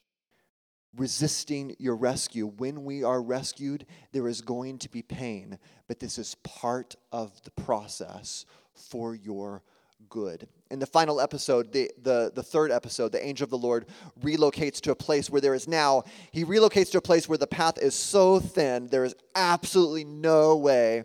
Resisting 0.96 1.76
your 1.78 1.94
rescue. 1.94 2.46
When 2.46 2.84
we 2.84 3.04
are 3.04 3.22
rescued, 3.22 3.86
there 4.12 4.28
is 4.28 4.40
going 4.40 4.78
to 4.78 4.88
be 4.88 5.02
pain, 5.02 5.58
but 5.88 6.00
this 6.00 6.18
is 6.18 6.36
part 6.36 6.96
of 7.12 7.42
the 7.42 7.50
process 7.50 8.46
for 8.74 9.14
your 9.14 9.62
good. 10.08 10.48
In 10.70 10.78
the 10.78 10.86
final 10.86 11.20
episode, 11.20 11.72
the, 11.72 11.90
the, 12.02 12.32
the 12.34 12.42
third 12.42 12.70
episode, 12.70 13.12
the 13.12 13.24
angel 13.24 13.44
of 13.44 13.50
the 13.50 13.58
Lord 13.58 13.86
relocates 14.20 14.80
to 14.82 14.90
a 14.90 14.94
place 14.94 15.30
where 15.30 15.40
there 15.40 15.54
is 15.54 15.68
now, 15.68 16.04
he 16.32 16.44
relocates 16.44 16.90
to 16.92 16.98
a 16.98 17.02
place 17.02 17.28
where 17.28 17.38
the 17.38 17.46
path 17.46 17.78
is 17.78 17.94
so 17.94 18.40
thin, 18.40 18.88
there 18.88 19.04
is 19.04 19.14
absolutely 19.34 20.04
no 20.04 20.56
way 20.56 21.04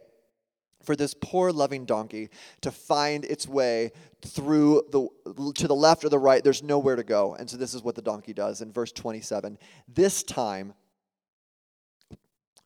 for 0.84 0.96
this 0.96 1.14
poor 1.14 1.52
loving 1.52 1.86
donkey 1.86 2.30
to 2.62 2.72
find 2.72 3.24
its 3.26 3.48
way 3.48 3.92
through 4.22 4.82
the 4.92 5.08
to 5.54 5.68
the 5.68 5.76
left 5.76 6.04
or 6.04 6.10
the 6.10 6.18
right. 6.18 6.44
There's 6.44 6.64
nowhere 6.64 6.96
to 6.96 7.04
go. 7.04 7.36
And 7.36 7.50
so 7.50 7.58
this 7.58 7.74
is 7.74 7.84
what 7.84 7.96
the 7.96 8.02
donkey 8.02 8.34
does 8.34 8.62
in 8.62 8.72
verse 8.72 8.92
27 8.92 9.58
this 9.88 10.24
time 10.24 10.74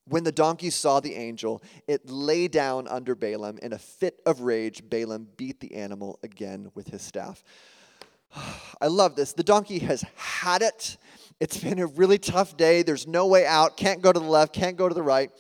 when 0.08 0.24
the 0.24 0.32
donkey 0.32 0.70
saw 0.70 1.00
the 1.00 1.16
angel, 1.16 1.64
it 1.88 2.10
lay 2.10 2.48
down 2.48 2.88
under 2.88 3.16
Balaam. 3.16 3.58
In 3.62 3.74
a 3.74 3.80
fit 3.80 4.22
of 4.26 4.42
rage, 4.42 4.84
Balaam 4.88 5.28
beat 5.36 5.60
the 5.60 5.76
animal 5.76 6.20
again 6.24 6.72
with 6.76 6.88
his 6.88 7.02
staff. 7.02 7.44
I 8.82 8.88
love 8.88 9.16
this. 9.16 9.34
The 9.34 9.44
donkey 9.44 9.80
has 9.80 10.04
had 10.16 10.62
it. 10.62 10.98
It's 11.40 11.58
been 11.58 11.80
a 11.80 11.88
really 11.88 12.18
tough 12.18 12.56
day. 12.56 12.82
There's 12.82 13.08
no 13.08 13.28
way 13.28 13.46
out. 13.46 13.78
Can't 13.78 14.02
go 14.02 14.14
to 14.14 14.20
the 14.20 14.26
left, 14.26 14.54
can't 14.54 14.78
go 14.78 14.88
to 14.88 14.96
the 14.96 15.04
right. 15.04 15.32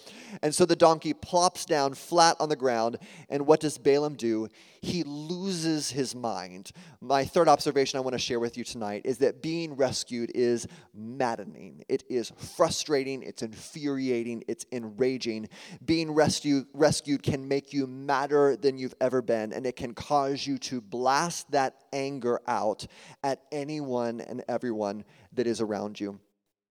And 0.42 0.54
so 0.54 0.66
the 0.66 0.76
donkey 0.76 1.14
plops 1.14 1.64
down 1.64 1.94
flat 1.94 2.36
on 2.40 2.50
the 2.50 2.56
ground. 2.58 2.98
And 3.30 3.48
what 3.48 3.62
does 3.62 3.78
Balaam 3.78 4.16
do? 4.16 4.50
He 4.86 5.02
loses 5.04 5.90
his 5.90 6.14
mind. 6.14 6.70
My 7.02 7.26
third 7.26 7.48
observation 7.48 7.98
I 7.98 8.02
want 8.02 8.14
to 8.14 8.20
share 8.20 8.40
with 8.40 8.56
you 8.56 8.64
tonight 8.64 9.02
is 9.04 9.18
that 9.18 9.42
being 9.42 9.76
rescued 9.76 10.32
is 10.36 10.68
maddening. 10.94 11.84
It 11.90 12.04
is 12.08 12.32
frustrating, 12.38 13.24
it's 13.24 13.42
infuriating, 13.42 14.44
it's 14.48 14.68
enraging. 14.72 15.50
Being 15.84 16.12
rescue, 16.12 16.66
rescued 16.76 17.24
can 17.24 17.48
make 17.48 17.74
you 17.74 17.88
madder 17.88 18.56
than 18.56 18.78
you've 18.78 18.94
ever 19.02 19.24
been, 19.24 19.54
and 19.54 19.66
it 19.66 19.76
can 19.76 19.96
cause 19.96 20.46
you 20.46 20.60
to 20.60 20.82
blast 20.82 21.50
that 21.50 21.78
anger 21.92 22.40
out 22.46 22.86
at 23.24 23.42
anyone 23.52 24.22
and 24.22 24.44
everyone 24.48 25.04
that 25.34 25.48
is 25.48 25.62
around 25.62 26.00
you. 26.00 26.20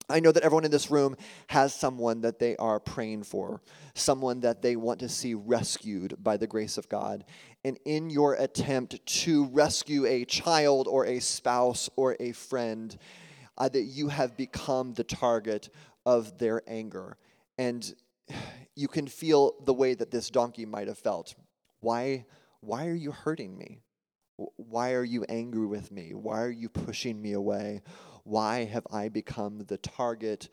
I 0.09 0.21
know 0.21 0.33
that 0.33 0.43
everyone 0.43 0.67
in 0.67 0.71
this 0.71 0.91
room 0.91 1.17
has 1.49 1.75
someone 1.75 2.21
that 2.21 2.39
they 2.39 2.57
are 2.57 2.79
praying 2.79 3.23
for, 3.23 3.63
someone 3.95 4.41
that 4.41 4.61
they 4.61 4.77
want 4.77 5.01
to 5.01 5.09
see 5.09 5.33
rescued 5.33 6.23
by 6.23 6.37
the 6.37 6.47
grace 6.47 6.77
of 6.77 6.89
God. 6.91 7.25
And 7.65 7.79
in 7.85 8.11
your 8.11 8.35
attempt 8.35 9.05
to 9.07 9.47
rescue 9.47 10.05
a 10.05 10.25
child 10.25 10.87
or 10.87 11.07
a 11.07 11.21
spouse 11.21 11.89
or 11.97 12.17
a 12.21 12.33
friend, 12.33 12.97
uh, 13.57 13.69
that 13.69 13.83
you 13.83 14.09
have 14.09 14.37
become 14.37 14.95
the 14.95 15.05
target 15.05 15.71
of 16.05 16.39
their 16.39 16.63
anger. 16.67 17.17
And 17.59 17.95
you 18.75 18.89
can 18.89 19.07
feel 19.07 19.55
the 19.65 19.75
way 19.75 19.95
that 19.95 20.11
this 20.11 20.31
donkey 20.31 20.67
might 20.67 20.89
have 20.89 20.99
felt. 20.99 21.35
Why, 21.81 22.27
why 22.61 22.87
are 22.87 22.95
you 22.95 23.13
hurting 23.13 23.57
me? 23.57 23.81
Why 24.57 24.95
are 24.95 25.05
you 25.05 25.25
angry 25.29 25.67
with 25.67 25.93
me? 25.93 26.13
Why 26.13 26.43
are 26.43 26.51
you 26.51 26.69
pushing 26.69 27.23
me 27.23 27.33
away? 27.33 27.83
Why 28.25 28.65
have 28.65 28.87
I 28.93 29.09
become 29.09 29.61
the 29.67 29.79
target 29.79 30.49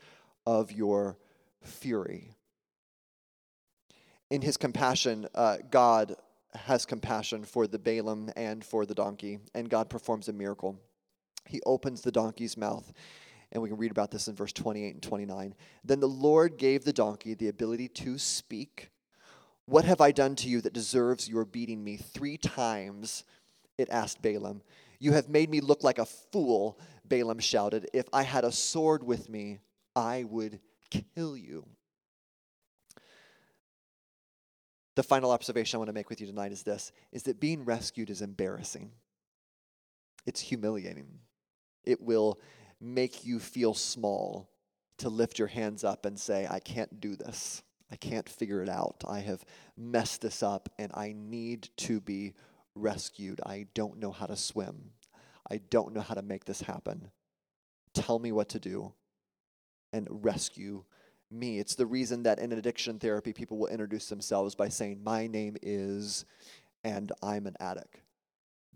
of 0.46 0.72
your 0.72 1.18
fury? 1.64 2.36
In 4.30 4.42
his 4.42 4.56
compassion, 4.56 5.28
uh, 5.34 5.58
God 5.72 6.16
has 6.54 6.86
compassion 6.86 7.44
for 7.44 7.68
the 7.68 7.80
Balaam 7.80 8.30
and 8.36 8.64
for 8.64 8.86
the 8.86 8.96
donkey, 8.96 9.40
and 9.56 9.70
God 9.70 9.90
performs 9.90 10.28
a 10.28 10.34
miracle. 10.34 10.80
He 11.46 11.62
opens 11.66 12.02
the 12.02 12.12
donkey's 12.12 12.58
mouth, 12.58 12.92
and 13.52 13.62
we 13.62 13.70
can 13.70 13.78
read 13.78 13.92
about 13.92 14.12
this 14.12 14.28
in 14.28 14.36
verse 14.36 14.54
28 14.54 14.94
and 14.94 15.04
29. 15.04 15.56
Then 15.84 16.00
the 16.00 16.08
Lord 16.08 16.58
gave 16.58 16.84
the 16.84 16.94
donkey 16.94 17.34
the 17.34 17.48
ability 17.48 17.88
to 17.90 18.18
speak. 18.18 18.90
What 19.66 19.86
have 19.86 20.02
I 20.02 20.12
done 20.12 20.36
to 20.38 20.50
you 20.50 20.62
that 20.62 20.74
deserves 20.74 21.30
your 21.30 21.46
beating 21.46 21.84
me? 21.84 21.98
Three 21.98 22.38
times 22.38 23.24
it 23.78 23.90
asked 23.90 24.22
Balaam. 24.22 24.62
You 25.00 25.14
have 25.14 25.30
made 25.30 25.50
me 25.50 25.62
look 25.62 25.84
like 25.84 25.98
a 25.98 26.06
fool, 26.06 26.78
Balaam 27.06 27.40
shouted. 27.40 27.90
If 27.94 28.06
I 28.14 28.24
had 28.24 28.44
a 28.44 28.52
sword 28.52 29.04
with 29.04 29.30
me, 29.30 29.60
I 29.96 30.26
would 30.26 30.60
kill 30.90 31.36
you. 31.36 31.66
The 34.96 35.04
final 35.04 35.32
observation 35.32 35.78
I 35.78 35.80
want 35.80 35.90
to 35.90 35.94
make 35.94 36.10
with 36.10 36.20
you 36.20 36.28
tonight 36.28 36.52
is 36.52 36.64
this 36.64 36.92
is 37.12 37.24
that 37.24 37.40
being 37.40 37.64
rescued 37.64 38.10
is 38.10 38.22
embarrassing. 38.22 38.92
It's 40.26 40.42
humiliating. 40.42 41.20
It 41.84 42.02
will 42.02 42.40
make 42.80 43.26
you 43.26 43.40
feel 43.40 43.74
small 43.74 44.50
to 44.98 45.10
lift 45.10 45.40
your 45.40 45.48
hands 45.48 45.84
up 45.84 46.06
and 46.06 46.20
say, 46.20 46.48
I 46.50 46.60
can't 46.60 47.00
do 47.00 47.16
this. 47.16 47.64
I 47.92 47.96
can't 47.96 48.30
figure 48.30 48.62
it 48.62 48.70
out. 48.70 49.04
I 49.08 49.20
have 49.20 49.44
messed 49.76 50.22
this 50.22 50.44
up 50.44 50.70
and 50.78 50.92
I 50.94 51.14
need 51.18 51.70
to 51.78 52.00
be 52.00 52.34
rescued. 52.76 53.42
I 53.46 53.68
don't 53.74 53.98
know 53.98 54.12
how 54.12 54.28
to 54.28 54.38
swim. 54.38 54.92
I 55.50 55.58
don't 55.70 55.94
know 55.94 56.02
how 56.02 56.14
to 56.14 56.22
make 56.22 56.46
this 56.46 56.62
happen. 56.62 57.12
Tell 57.94 58.20
me 58.20 58.32
what 58.32 58.50
to 58.50 58.60
do 58.60 58.94
and 59.92 60.08
rescue 60.10 60.84
me. 61.32 61.60
It's 61.60 61.76
the 61.76 61.86
reason 61.86 62.24
that 62.24 62.40
in 62.40 62.52
addiction 62.52 63.00
therapy, 63.00 63.34
people 63.34 63.58
will 63.58 63.68
introduce 63.68 64.08
themselves 64.08 64.56
by 64.56 64.70
saying, 64.70 65.04
My 65.04 65.28
name 65.28 65.58
is, 65.62 66.26
and 66.84 67.12
I'm 67.22 67.48
an 67.48 67.56
addict. 67.60 68.02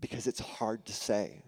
Because 0.00 0.26
it's 0.26 0.40
hard 0.40 0.84
to 0.86 0.92
say, 0.92 1.42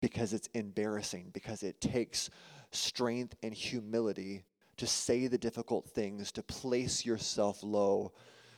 because 0.00 0.32
it's 0.32 0.48
embarrassing, 0.54 1.30
because 1.32 1.62
it 1.62 1.80
takes 1.80 2.30
strength 2.72 3.34
and 3.42 3.54
humility 3.54 4.44
to 4.76 4.86
say 4.86 5.26
the 5.26 5.38
difficult 5.38 5.88
things, 5.90 6.32
to 6.32 6.42
place 6.42 7.04
yourself 7.04 7.62
low 7.62 8.12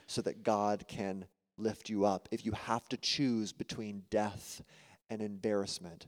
so 0.06 0.22
that 0.22 0.42
God 0.42 0.84
can 0.86 1.26
lift 1.58 1.88
you 1.88 2.04
up. 2.04 2.28
If 2.30 2.46
you 2.46 2.52
have 2.52 2.88
to 2.90 2.96
choose 2.96 3.52
between 3.52 4.04
death 4.10 4.62
and 5.10 5.20
embarrassment, 5.20 6.06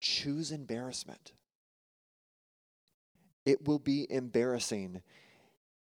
choose 0.00 0.52
embarrassment. 0.52 1.32
It 3.46 3.66
will 3.66 3.78
be 3.78 4.06
embarrassing 4.10 5.00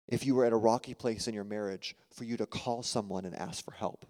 if 0.07 0.25
you 0.25 0.35
were 0.35 0.43
at 0.43 0.51
a 0.51 0.57
rocky 0.57 0.93
place 0.93 1.27
in 1.27 1.33
your 1.33 1.43
marriage 1.43 1.95
for 2.11 2.25
you 2.25 2.35
to 2.37 2.45
call 2.45 2.83
someone 2.83 3.23
and 3.23 3.35
ask 3.35 3.63
for 3.63 3.71
help, 3.71 4.05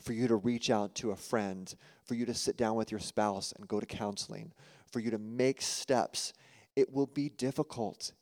for 0.00 0.12
you 0.12 0.28
to 0.28 0.36
reach 0.36 0.70
out 0.70 0.94
to 0.96 1.10
a 1.10 1.16
friend, 1.16 1.74
for 2.04 2.14
you 2.14 2.26
to 2.26 2.34
sit 2.34 2.56
down 2.56 2.76
with 2.76 2.90
your 2.90 3.00
spouse 3.00 3.52
and 3.56 3.66
go 3.66 3.80
to 3.80 3.86
counseling, 3.86 4.52
for 4.92 5.00
you 5.00 5.10
to 5.10 5.18
make 5.18 5.62
steps. 5.62 6.32
It 6.76 6.92
will 6.92 7.06
be 7.06 7.30
difficult. 7.30 8.12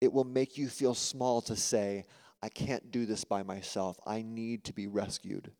It 0.00 0.12
will 0.12 0.24
make 0.24 0.58
you 0.58 0.68
feel 0.68 0.94
small 0.94 1.42
to 1.42 1.54
say, 1.54 2.06
I 2.42 2.48
can't 2.48 2.90
do 2.90 3.06
this 3.06 3.24
by 3.24 3.42
myself. 3.44 4.00
I 4.04 4.22
need 4.22 4.64
to 4.64 4.72
be 4.72 4.88
rescued. 4.88 5.52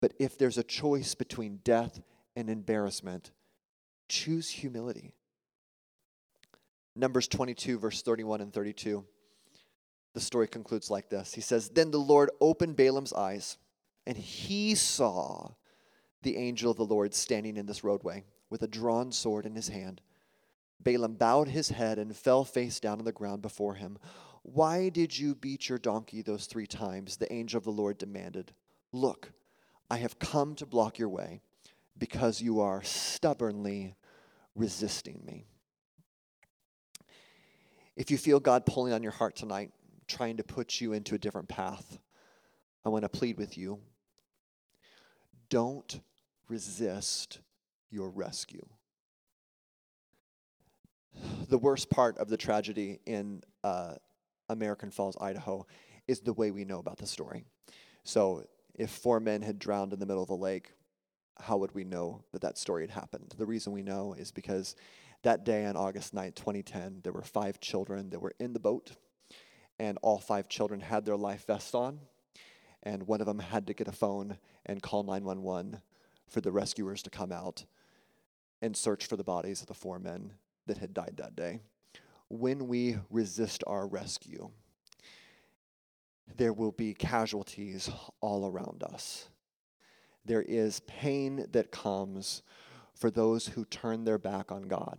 But 0.00 0.12
if 0.18 0.36
there's 0.36 0.58
a 0.58 0.62
choice 0.62 1.14
between 1.14 1.60
death 1.64 2.00
and 2.36 2.50
embarrassment, 2.50 3.30
choose 4.08 4.50
humility. 4.50 5.14
Numbers 6.98 7.28
22, 7.28 7.78
verse 7.78 8.02
31 8.02 8.40
and 8.40 8.52
32. 8.52 9.04
The 10.14 10.20
story 10.20 10.48
concludes 10.48 10.90
like 10.90 11.08
this 11.08 11.32
He 11.32 11.40
says, 11.40 11.68
Then 11.68 11.92
the 11.92 11.98
Lord 11.98 12.30
opened 12.40 12.76
Balaam's 12.76 13.12
eyes, 13.12 13.56
and 14.04 14.16
he 14.16 14.74
saw 14.74 15.52
the 16.22 16.36
angel 16.36 16.72
of 16.72 16.76
the 16.76 16.84
Lord 16.84 17.14
standing 17.14 17.56
in 17.56 17.66
this 17.66 17.84
roadway 17.84 18.24
with 18.50 18.62
a 18.62 18.68
drawn 18.68 19.12
sword 19.12 19.46
in 19.46 19.54
his 19.54 19.68
hand. 19.68 20.00
Balaam 20.80 21.14
bowed 21.14 21.48
his 21.48 21.68
head 21.68 21.98
and 21.98 22.16
fell 22.16 22.44
face 22.44 22.80
down 22.80 22.98
on 22.98 23.04
the 23.04 23.12
ground 23.12 23.42
before 23.42 23.74
him. 23.74 23.98
Why 24.42 24.88
did 24.88 25.16
you 25.16 25.36
beat 25.36 25.68
your 25.68 25.78
donkey 25.78 26.22
those 26.22 26.46
three 26.46 26.66
times? 26.66 27.16
The 27.16 27.32
angel 27.32 27.58
of 27.58 27.64
the 27.64 27.70
Lord 27.70 27.98
demanded. 27.98 28.52
Look, 28.92 29.32
I 29.88 29.98
have 29.98 30.18
come 30.18 30.56
to 30.56 30.66
block 30.66 30.98
your 30.98 31.08
way 31.08 31.42
because 31.96 32.40
you 32.40 32.60
are 32.60 32.82
stubbornly 32.82 33.94
resisting 34.54 35.22
me. 35.24 35.46
If 37.98 38.12
you 38.12 38.16
feel 38.16 38.38
God 38.38 38.64
pulling 38.64 38.92
on 38.92 39.02
your 39.02 39.10
heart 39.10 39.34
tonight, 39.34 39.72
trying 40.06 40.36
to 40.36 40.44
put 40.44 40.80
you 40.80 40.92
into 40.92 41.16
a 41.16 41.18
different 41.18 41.48
path, 41.48 41.98
I 42.84 42.90
want 42.90 43.02
to 43.02 43.08
plead 43.08 43.36
with 43.36 43.58
you 43.58 43.80
don't 45.50 46.00
resist 46.48 47.40
your 47.90 48.10
rescue. 48.10 48.64
The 51.48 51.58
worst 51.58 51.90
part 51.90 52.18
of 52.18 52.28
the 52.28 52.36
tragedy 52.36 53.00
in 53.04 53.42
uh, 53.64 53.94
American 54.48 54.92
Falls, 54.92 55.16
Idaho, 55.20 55.66
is 56.06 56.20
the 56.20 56.34
way 56.34 56.52
we 56.52 56.64
know 56.64 56.78
about 56.78 56.98
the 56.98 57.06
story. 57.06 57.46
So, 58.04 58.44
if 58.74 58.90
four 58.90 59.18
men 59.18 59.42
had 59.42 59.58
drowned 59.58 59.92
in 59.92 59.98
the 59.98 60.06
middle 60.06 60.22
of 60.22 60.30
a 60.30 60.34
lake, 60.34 60.72
how 61.40 61.56
would 61.56 61.74
we 61.74 61.82
know 61.82 62.22
that 62.32 62.42
that 62.42 62.58
story 62.58 62.82
had 62.82 62.90
happened? 62.90 63.34
The 63.36 63.46
reason 63.46 63.72
we 63.72 63.82
know 63.82 64.14
is 64.16 64.30
because 64.30 64.76
that 65.22 65.44
day 65.44 65.66
on 65.66 65.76
August 65.76 66.14
9th, 66.14 66.36
2010, 66.36 67.00
there 67.02 67.12
were 67.12 67.22
five 67.22 67.60
children 67.60 68.10
that 68.10 68.20
were 68.20 68.34
in 68.38 68.52
the 68.52 68.60
boat, 68.60 68.92
and 69.78 69.98
all 70.02 70.18
five 70.18 70.48
children 70.48 70.80
had 70.80 71.04
their 71.04 71.16
life 71.16 71.46
vests 71.46 71.74
on, 71.74 72.00
and 72.82 73.06
one 73.06 73.20
of 73.20 73.26
them 73.26 73.40
had 73.40 73.66
to 73.66 73.74
get 73.74 73.88
a 73.88 73.92
phone 73.92 74.38
and 74.66 74.82
call 74.82 75.02
911 75.02 75.80
for 76.28 76.40
the 76.40 76.52
rescuers 76.52 77.02
to 77.02 77.10
come 77.10 77.32
out 77.32 77.64
and 78.62 78.76
search 78.76 79.06
for 79.06 79.16
the 79.16 79.24
bodies 79.24 79.60
of 79.60 79.66
the 79.66 79.74
four 79.74 79.98
men 79.98 80.32
that 80.66 80.78
had 80.78 80.94
died 80.94 81.14
that 81.16 81.36
day. 81.36 81.60
When 82.28 82.68
we 82.68 82.98
resist 83.10 83.64
our 83.66 83.86
rescue, 83.86 84.50
there 86.36 86.52
will 86.52 86.72
be 86.72 86.94
casualties 86.94 87.90
all 88.20 88.46
around 88.46 88.82
us. 88.82 89.28
There 90.24 90.42
is 90.42 90.80
pain 90.80 91.46
that 91.52 91.70
comes 91.70 92.42
for 92.98 93.10
those 93.10 93.46
who 93.46 93.64
turn 93.64 94.04
their 94.04 94.18
back 94.18 94.50
on 94.50 94.62
God, 94.62 94.98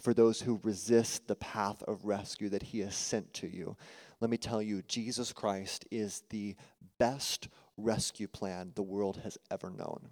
for 0.00 0.14
those 0.14 0.40
who 0.40 0.58
resist 0.62 1.28
the 1.28 1.36
path 1.36 1.82
of 1.82 2.06
rescue 2.06 2.48
that 2.48 2.62
He 2.62 2.80
has 2.80 2.94
sent 2.94 3.32
to 3.34 3.46
you. 3.46 3.76
Let 4.20 4.30
me 4.30 4.38
tell 4.38 4.62
you, 4.62 4.82
Jesus 4.82 5.32
Christ 5.32 5.84
is 5.90 6.22
the 6.30 6.56
best 6.98 7.48
rescue 7.76 8.26
plan 8.26 8.72
the 8.74 8.82
world 8.82 9.20
has 9.22 9.36
ever 9.50 9.70
known. 9.70 10.08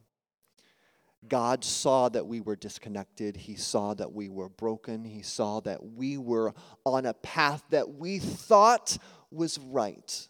God 1.26 1.64
saw 1.64 2.08
that 2.10 2.26
we 2.26 2.40
were 2.40 2.56
disconnected. 2.56 3.36
He 3.36 3.56
saw 3.56 3.94
that 3.94 4.12
we 4.12 4.28
were 4.28 4.48
broken. 4.48 5.04
He 5.04 5.22
saw 5.22 5.60
that 5.60 5.82
we 5.82 6.16
were 6.16 6.54
on 6.84 7.06
a 7.06 7.14
path 7.14 7.64
that 7.70 7.94
we 7.94 8.18
thought 8.18 8.98
was 9.30 9.58
right. 9.58 10.28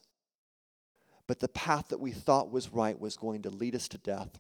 But 1.26 1.40
the 1.40 1.48
path 1.48 1.88
that 1.88 2.00
we 2.00 2.12
thought 2.12 2.50
was 2.50 2.72
right 2.72 2.98
was 2.98 3.16
going 3.16 3.42
to 3.42 3.50
lead 3.50 3.74
us 3.74 3.88
to 3.88 3.98
death. 3.98 4.38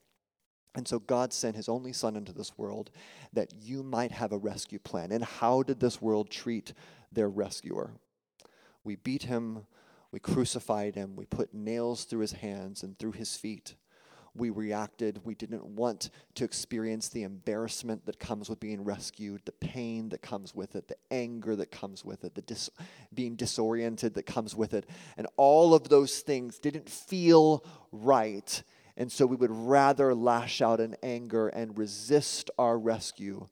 And 0.78 0.86
so 0.86 1.00
God 1.00 1.32
sent 1.32 1.56
his 1.56 1.68
only 1.68 1.92
son 1.92 2.14
into 2.14 2.32
this 2.32 2.56
world 2.56 2.92
that 3.32 3.52
you 3.60 3.82
might 3.82 4.12
have 4.12 4.30
a 4.30 4.38
rescue 4.38 4.78
plan. 4.78 5.10
And 5.10 5.24
how 5.24 5.64
did 5.64 5.80
this 5.80 6.00
world 6.00 6.30
treat 6.30 6.72
their 7.10 7.28
rescuer? 7.28 7.94
We 8.84 8.94
beat 8.94 9.24
him, 9.24 9.66
we 10.12 10.20
crucified 10.20 10.94
him, 10.94 11.16
we 11.16 11.24
put 11.24 11.52
nails 11.52 12.04
through 12.04 12.20
his 12.20 12.30
hands 12.30 12.84
and 12.84 12.96
through 12.96 13.10
his 13.10 13.36
feet 13.36 13.74
we 14.38 14.50
reacted. 14.50 15.20
We 15.24 15.34
didn't 15.34 15.64
want 15.64 16.10
to 16.36 16.44
experience 16.44 17.08
the 17.08 17.24
embarrassment 17.24 18.06
that 18.06 18.20
comes 18.20 18.48
with 18.48 18.60
being 18.60 18.84
rescued, 18.84 19.42
the 19.44 19.52
pain 19.52 20.08
that 20.10 20.22
comes 20.22 20.54
with 20.54 20.76
it, 20.76 20.88
the 20.88 20.96
anger 21.10 21.56
that 21.56 21.70
comes 21.70 22.04
with 22.04 22.24
it, 22.24 22.34
the 22.34 22.42
dis- 22.42 22.70
being 23.12 23.34
disoriented 23.34 24.14
that 24.14 24.26
comes 24.26 24.54
with 24.54 24.74
it. 24.74 24.88
And 25.16 25.26
all 25.36 25.74
of 25.74 25.88
those 25.88 26.20
things 26.20 26.58
didn't 26.58 26.88
feel 26.88 27.64
right. 27.90 28.62
And 28.98 29.10
so 29.10 29.24
we 29.24 29.36
would 29.36 29.50
rather 29.50 30.14
lash 30.14 30.60
out 30.60 30.80
in 30.80 30.94
anger 31.02 31.48
and 31.48 31.78
resist 31.78 32.50
our 32.58 32.78
rescue 32.78 33.46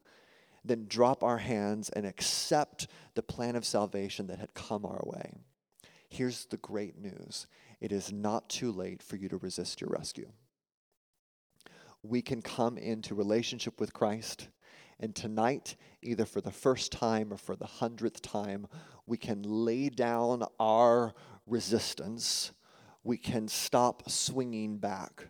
than 0.62 0.86
drop 0.86 1.24
our 1.24 1.38
hands 1.38 1.88
and 1.88 2.04
accept 2.04 2.88
the 3.14 3.22
plan 3.22 3.56
of 3.56 3.64
salvation 3.64 4.26
that 4.26 4.40
had 4.40 4.52
come 4.52 4.84
our 4.84 5.02
way. 5.04 5.32
Here's 6.10 6.44
the 6.44 6.58
great 6.58 6.98
news 6.98 7.46
it 7.80 7.92
is 7.92 8.12
not 8.12 8.50
too 8.50 8.70
late 8.72 9.02
for 9.02 9.16
you 9.16 9.30
to 9.30 9.38
resist 9.38 9.80
your 9.80 9.90
rescue 9.90 10.28
we 12.08 12.22
can 12.22 12.42
come 12.42 12.78
into 12.78 13.14
relationship 13.14 13.80
with 13.80 13.92
Christ. 13.92 14.48
And 14.98 15.14
tonight, 15.14 15.76
either 16.02 16.24
for 16.24 16.40
the 16.40 16.50
first 16.50 16.92
time 16.92 17.32
or 17.32 17.36
for 17.36 17.56
the 17.56 17.66
hundredth 17.66 18.22
time, 18.22 18.66
we 19.06 19.16
can 19.16 19.42
lay 19.42 19.88
down 19.88 20.44
our 20.58 21.14
resistance. 21.46 22.52
We 23.04 23.18
can 23.18 23.48
stop 23.48 24.08
swinging 24.08 24.78
back. 24.78 25.28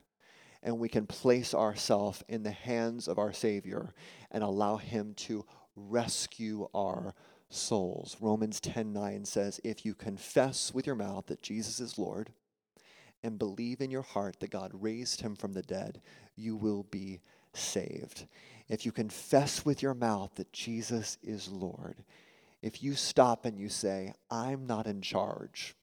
And 0.62 0.78
we 0.78 0.88
can 0.88 1.06
place 1.06 1.54
ourselves 1.54 2.22
in 2.28 2.42
the 2.42 2.50
hands 2.50 3.08
of 3.08 3.18
our 3.18 3.32
Savior 3.32 3.94
and 4.30 4.42
allow 4.42 4.76
Him 4.76 5.14
to 5.14 5.44
rescue 5.76 6.68
our 6.74 7.14
souls. 7.48 8.16
Romans 8.20 8.60
10 8.60 8.92
9 8.92 9.24
says, 9.24 9.60
If 9.62 9.84
you 9.84 9.94
confess 9.94 10.72
with 10.74 10.86
your 10.86 10.96
mouth 10.96 11.26
that 11.26 11.42
Jesus 11.42 11.80
is 11.80 11.98
Lord 11.98 12.30
and 13.22 13.38
believe 13.38 13.80
in 13.80 13.90
your 13.90 14.02
heart 14.02 14.40
that 14.40 14.50
God 14.50 14.70
raised 14.72 15.20
him 15.20 15.36
from 15.36 15.52
the 15.52 15.62
dead, 15.62 16.00
you 16.36 16.56
will 16.56 16.84
be 16.84 17.20
saved. 17.54 18.26
If 18.68 18.84
you 18.84 18.92
confess 18.92 19.64
with 19.64 19.82
your 19.82 19.94
mouth 19.94 20.34
that 20.36 20.52
Jesus 20.52 21.18
is 21.22 21.48
Lord, 21.48 22.04
if 22.62 22.82
you 22.82 22.94
stop 22.94 23.44
and 23.44 23.58
you 23.58 23.68
say, 23.68 24.12
I'm 24.30 24.66
not 24.66 24.86
in 24.86 25.00
charge, 25.00 25.74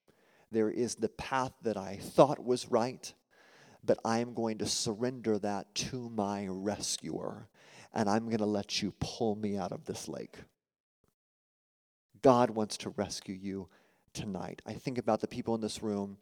there 0.51 0.69
is 0.69 0.95
the 0.95 1.09
path 1.09 1.53
that 1.63 1.77
I 1.77 1.97
thought 2.01 2.43
was 2.43 2.69
right, 2.69 3.13
but 3.83 3.99
I 4.05 4.19
am 4.19 4.33
going 4.33 4.57
to 4.59 4.65
surrender 4.65 5.37
that 5.39 5.73
to 5.75 6.09
my 6.09 6.47
rescuer, 6.47 7.47
and 7.93 8.09
I'm 8.09 8.25
going 8.25 8.37
to 8.37 8.45
let 8.45 8.81
you 8.81 8.93
pull 8.99 9.35
me 9.35 9.57
out 9.57 9.71
of 9.71 9.85
this 9.85 10.07
lake. 10.07 10.37
God 12.21 12.51
wants 12.51 12.77
to 12.77 12.89
rescue 12.89 13.35
you 13.35 13.67
tonight. 14.13 14.61
I 14.65 14.73
think 14.73 14.97
about 14.97 15.19
the 15.19 15.27
people 15.27 15.55
in 15.55 15.61
this 15.61 15.83
room 15.83 16.17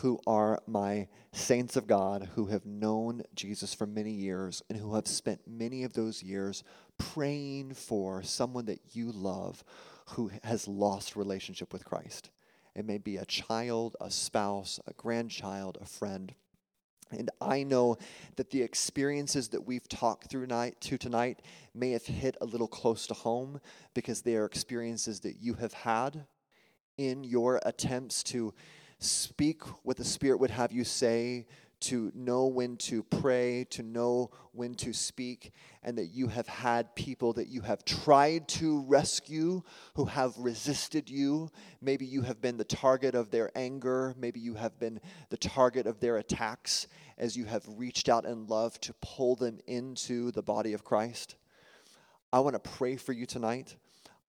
who 0.00 0.20
are 0.26 0.60
my 0.66 1.08
saints 1.32 1.76
of 1.76 1.86
God 1.86 2.28
who 2.34 2.46
have 2.46 2.66
known 2.66 3.22
Jesus 3.34 3.72
for 3.72 3.86
many 3.86 4.10
years 4.10 4.62
and 4.68 4.78
who 4.78 4.94
have 4.94 5.06
spent 5.06 5.40
many 5.46 5.84
of 5.84 5.94
those 5.94 6.22
years 6.22 6.62
praying 6.98 7.72
for 7.72 8.22
someone 8.22 8.66
that 8.66 8.80
you 8.92 9.10
love 9.10 9.64
who 10.10 10.30
has 10.44 10.68
lost 10.68 11.16
relationship 11.16 11.72
with 11.72 11.84
Christ. 11.84 12.30
It 12.74 12.84
may 12.84 12.98
be 12.98 13.16
a 13.16 13.24
child, 13.24 13.96
a 13.98 14.10
spouse, 14.10 14.78
a 14.86 14.92
grandchild, 14.92 15.78
a 15.80 15.86
friend. 15.86 16.34
And 17.10 17.30
I 17.40 17.62
know 17.62 17.98
that 18.36 18.50
the 18.50 18.62
experiences 18.62 19.48
that 19.48 19.66
we've 19.66 19.88
talked 19.88 20.28
through 20.28 20.46
night 20.46 20.80
to 20.82 20.98
tonight 20.98 21.42
may 21.74 21.92
have 21.92 22.06
hit 22.06 22.36
a 22.40 22.44
little 22.44 22.66
close 22.66 23.06
to 23.06 23.14
home 23.14 23.60
because 23.94 24.22
they 24.22 24.36
are 24.36 24.44
experiences 24.44 25.20
that 25.20 25.36
you 25.40 25.54
have 25.54 25.72
had 25.72 26.26
in 26.98 27.22
your 27.24 27.60
attempts 27.64 28.22
to 28.24 28.52
speak 28.98 29.62
what 29.84 29.96
the 29.96 30.04
Spirit 30.04 30.40
would 30.40 30.50
have 30.50 30.72
you 30.72 30.84
say, 30.84 31.46
to 31.80 32.10
know 32.14 32.46
when 32.46 32.76
to 32.76 33.02
pray, 33.02 33.66
to 33.70 33.82
know 33.82 34.30
when 34.52 34.74
to 34.76 34.92
speak, 34.92 35.52
and 35.82 35.98
that 35.98 36.06
you 36.06 36.28
have 36.28 36.48
had 36.48 36.94
people 36.94 37.32
that 37.34 37.48
you 37.48 37.60
have 37.60 37.84
tried 37.84 38.48
to 38.48 38.80
rescue 38.82 39.62
who 39.94 40.06
have 40.06 40.36
resisted 40.38 41.08
you. 41.10 41.50
Maybe 41.80 42.06
you 42.06 42.22
have 42.22 42.40
been 42.40 42.56
the 42.56 42.64
target 42.64 43.14
of 43.14 43.30
their 43.30 43.50
anger, 43.54 44.14
maybe 44.18 44.40
you 44.40 44.54
have 44.54 44.78
been 44.78 45.00
the 45.30 45.36
target 45.36 45.86
of 45.86 46.00
their 46.00 46.16
attacks 46.16 46.86
as 47.18 47.36
you 47.36 47.44
have 47.44 47.64
reached 47.66 48.08
out 48.08 48.24
in 48.24 48.46
love 48.46 48.80
to 48.80 48.94
pull 49.00 49.36
them 49.36 49.58
into 49.66 50.30
the 50.32 50.42
body 50.42 50.72
of 50.72 50.84
Christ. 50.84 51.36
I 52.32 52.40
want 52.40 52.54
to 52.54 52.70
pray 52.70 52.96
for 52.96 53.12
you 53.12 53.26
tonight. 53.26 53.76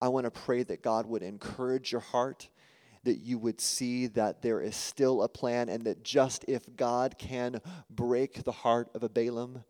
I 0.02 0.10
want 0.10 0.26
to 0.26 0.32
pray 0.32 0.64
that 0.64 0.84
God 0.84 1.08
would 1.08 1.24
encourage 1.24 1.92
your 1.92 2.02
heart 2.02 2.50
that 3.04 3.18
you 3.18 3.38
would 3.38 3.62
see 3.62 4.08
that 4.08 4.42
there 4.42 4.62
is 4.62 4.76
still 4.76 5.24
a 5.24 5.30
plan 5.30 5.70
and 5.70 5.84
that 5.84 6.04
just 6.04 6.46
if 6.48 6.64
God 6.76 7.18
can 7.18 7.62
break 7.90 8.44
the 8.44 8.52
heart 8.52 8.90
of 8.94 9.04
a 9.04 9.10
Balaam, 9.10 9.64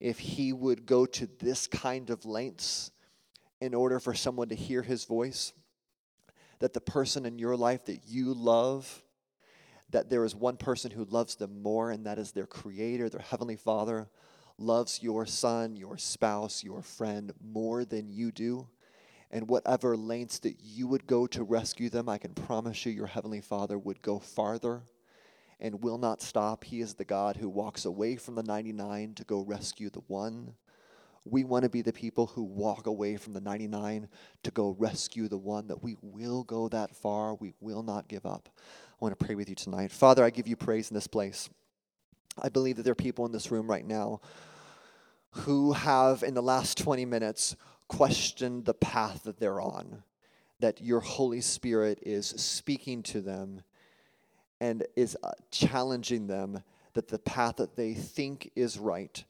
if 0.00 0.18
he 0.18 0.52
would 0.52 0.86
go 0.86 1.06
to 1.06 1.28
this 1.38 1.66
kind 1.66 2.10
of 2.10 2.24
lengths 2.24 2.90
in 3.60 3.74
order 3.74 3.98
for 4.00 4.14
someone 4.14 4.48
to 4.48 4.54
hear 4.54 4.82
his 4.82 5.04
voice, 5.04 5.52
that 6.58 6.72
the 6.72 6.80
person 6.80 7.26
in 7.26 7.38
your 7.38 7.56
life 7.56 7.86
that 7.86 8.00
you 8.06 8.34
love, 8.34 9.02
that 9.90 10.10
there 10.10 10.24
is 10.24 10.34
one 10.34 10.56
person 10.56 10.90
who 10.90 11.04
loves 11.04 11.36
them 11.36 11.62
more, 11.62 11.90
and 11.90 12.06
that 12.06 12.18
is 12.18 12.32
their 12.32 12.46
Creator, 12.46 13.08
their 13.08 13.20
Heavenly 13.20 13.56
Father, 13.56 14.08
loves 14.58 15.02
your 15.02 15.26
son, 15.26 15.76
your 15.76 15.96
spouse, 15.98 16.62
your 16.62 16.82
friend 16.82 17.32
more 17.42 17.84
than 17.84 18.08
you 18.08 18.30
do 18.30 18.68
and 19.34 19.48
whatever 19.48 19.96
lengths 19.96 20.38
that 20.38 20.60
you 20.62 20.86
would 20.86 21.08
go 21.08 21.26
to 21.26 21.42
rescue 21.42 21.90
them, 21.90 22.08
I 22.08 22.18
can 22.18 22.34
promise 22.34 22.86
you 22.86 22.92
your 22.92 23.08
Heavenly 23.08 23.40
Father 23.40 23.76
would 23.76 24.00
go 24.00 24.20
farther 24.20 24.82
and 25.58 25.82
will 25.82 25.98
not 25.98 26.22
stop. 26.22 26.62
He 26.62 26.80
is 26.80 26.94
the 26.94 27.04
God 27.04 27.36
who 27.36 27.48
walks 27.48 27.84
away 27.84 28.14
from 28.14 28.36
the 28.36 28.44
99 28.44 29.14
to 29.14 29.24
go 29.24 29.40
rescue 29.40 29.90
the 29.90 30.02
one. 30.06 30.54
We 31.24 31.42
want 31.42 31.64
to 31.64 31.68
be 31.68 31.82
the 31.82 31.92
people 31.92 32.26
who 32.26 32.44
walk 32.44 32.86
away 32.86 33.16
from 33.16 33.32
the 33.32 33.40
99 33.40 34.08
to 34.44 34.50
go 34.52 34.76
rescue 34.78 35.26
the 35.26 35.36
one, 35.36 35.66
that 35.66 35.82
we 35.82 35.96
will 36.00 36.44
go 36.44 36.68
that 36.68 36.94
far. 36.94 37.34
We 37.34 37.54
will 37.60 37.82
not 37.82 38.06
give 38.06 38.26
up. 38.26 38.48
I 38.56 38.60
want 39.00 39.18
to 39.18 39.26
pray 39.26 39.34
with 39.34 39.48
you 39.48 39.56
tonight. 39.56 39.90
Father, 39.90 40.22
I 40.22 40.30
give 40.30 40.46
you 40.46 40.54
praise 40.54 40.92
in 40.92 40.94
this 40.94 41.08
place. 41.08 41.50
I 42.40 42.50
believe 42.50 42.76
that 42.76 42.84
there 42.84 42.92
are 42.92 42.94
people 42.94 43.26
in 43.26 43.32
this 43.32 43.50
room 43.50 43.68
right 43.68 43.84
now 43.84 44.20
who 45.30 45.72
have, 45.72 46.22
in 46.22 46.34
the 46.34 46.42
last 46.42 46.78
20 46.78 47.04
minutes, 47.04 47.56
question 47.88 48.64
the 48.64 48.74
path 48.74 49.24
that 49.24 49.38
they're 49.38 49.60
on, 49.60 50.02
that 50.60 50.80
your 50.80 51.00
Holy 51.00 51.40
Spirit 51.40 51.98
is 52.02 52.26
speaking 52.26 53.02
to 53.04 53.20
them 53.20 53.62
and 54.60 54.86
is 54.96 55.16
uh, 55.22 55.32
challenging 55.50 56.26
them 56.26 56.62
that 56.94 57.08
the 57.08 57.18
path 57.18 57.56
that 57.56 57.76
they 57.76 57.92
think 57.92 58.50
is 58.54 58.78
right 58.78 59.24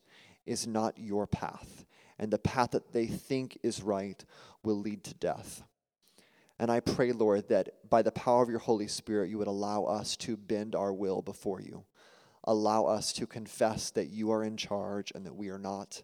is 0.45 0.67
not 0.67 0.97
your 0.97 1.25
path, 1.27 1.85
and 2.19 2.31
the 2.31 2.37
path 2.37 2.71
that 2.71 2.93
they 2.93 3.07
think 3.07 3.57
is 3.63 3.81
right 3.81 4.23
will 4.63 4.79
lead 4.79 5.03
to 5.03 5.13
death. 5.15 5.63
And 6.57 6.71
I 6.71 6.79
pray, 6.79 7.11
Lord, 7.11 7.49
that 7.49 7.89
by 7.89 8.01
the 8.01 8.11
power 8.11 8.41
of 8.41 8.49
your 8.49 8.59
Holy 8.59 8.87
Spirit, 8.87 9.29
you 9.29 9.37
would 9.39 9.47
allow 9.47 9.83
us 9.85 10.15
to 10.17 10.37
bend 10.37 10.73
our 10.75 10.93
will 10.93 11.21
before 11.21 11.59
you. 11.59 11.83
Allow 12.45 12.85
us 12.85 13.11
to 13.13 13.27
confess 13.27 13.89
that 13.91 14.09
you 14.09 14.31
are 14.31 14.43
in 14.43 14.55
charge 14.55 15.11
and 15.15 15.25
that 15.25 15.35
we 15.35 15.49
are 15.49 15.59
not. 15.59 16.03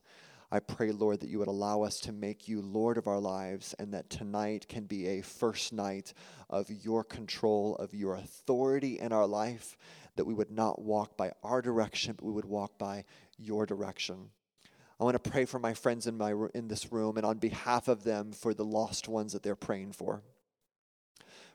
I 0.53 0.59
pray, 0.59 0.91
Lord, 0.91 1.21
that 1.21 1.29
you 1.29 1.39
would 1.39 1.47
allow 1.47 1.83
us 1.83 2.01
to 2.01 2.11
make 2.11 2.49
you 2.49 2.61
Lord 2.61 2.97
of 2.97 3.07
our 3.07 3.19
lives 3.19 3.73
and 3.79 3.93
that 3.93 4.09
tonight 4.09 4.67
can 4.67 4.83
be 4.83 5.07
a 5.07 5.21
first 5.21 5.71
night 5.71 6.13
of 6.49 6.69
your 6.69 7.05
control, 7.05 7.77
of 7.77 7.93
your 7.93 8.15
authority 8.15 8.99
in 8.99 9.13
our 9.13 9.25
life, 9.25 9.77
that 10.17 10.25
we 10.25 10.33
would 10.33 10.51
not 10.51 10.81
walk 10.81 11.15
by 11.15 11.31
our 11.41 11.61
direction, 11.61 12.15
but 12.17 12.25
we 12.25 12.33
would 12.33 12.43
walk 12.43 12.77
by 12.77 13.05
your 13.37 13.65
direction. 13.65 14.29
I 14.99 15.05
want 15.05 15.23
to 15.23 15.31
pray 15.31 15.45
for 15.45 15.57
my 15.57 15.73
friends 15.73 16.05
in, 16.05 16.17
my, 16.17 16.33
in 16.53 16.67
this 16.67 16.91
room 16.91 17.15
and 17.15 17.25
on 17.25 17.37
behalf 17.37 17.87
of 17.87 18.03
them 18.03 18.33
for 18.33 18.53
the 18.53 18.65
lost 18.65 19.07
ones 19.07 19.31
that 19.31 19.43
they're 19.43 19.55
praying 19.55 19.93
for. 19.93 20.21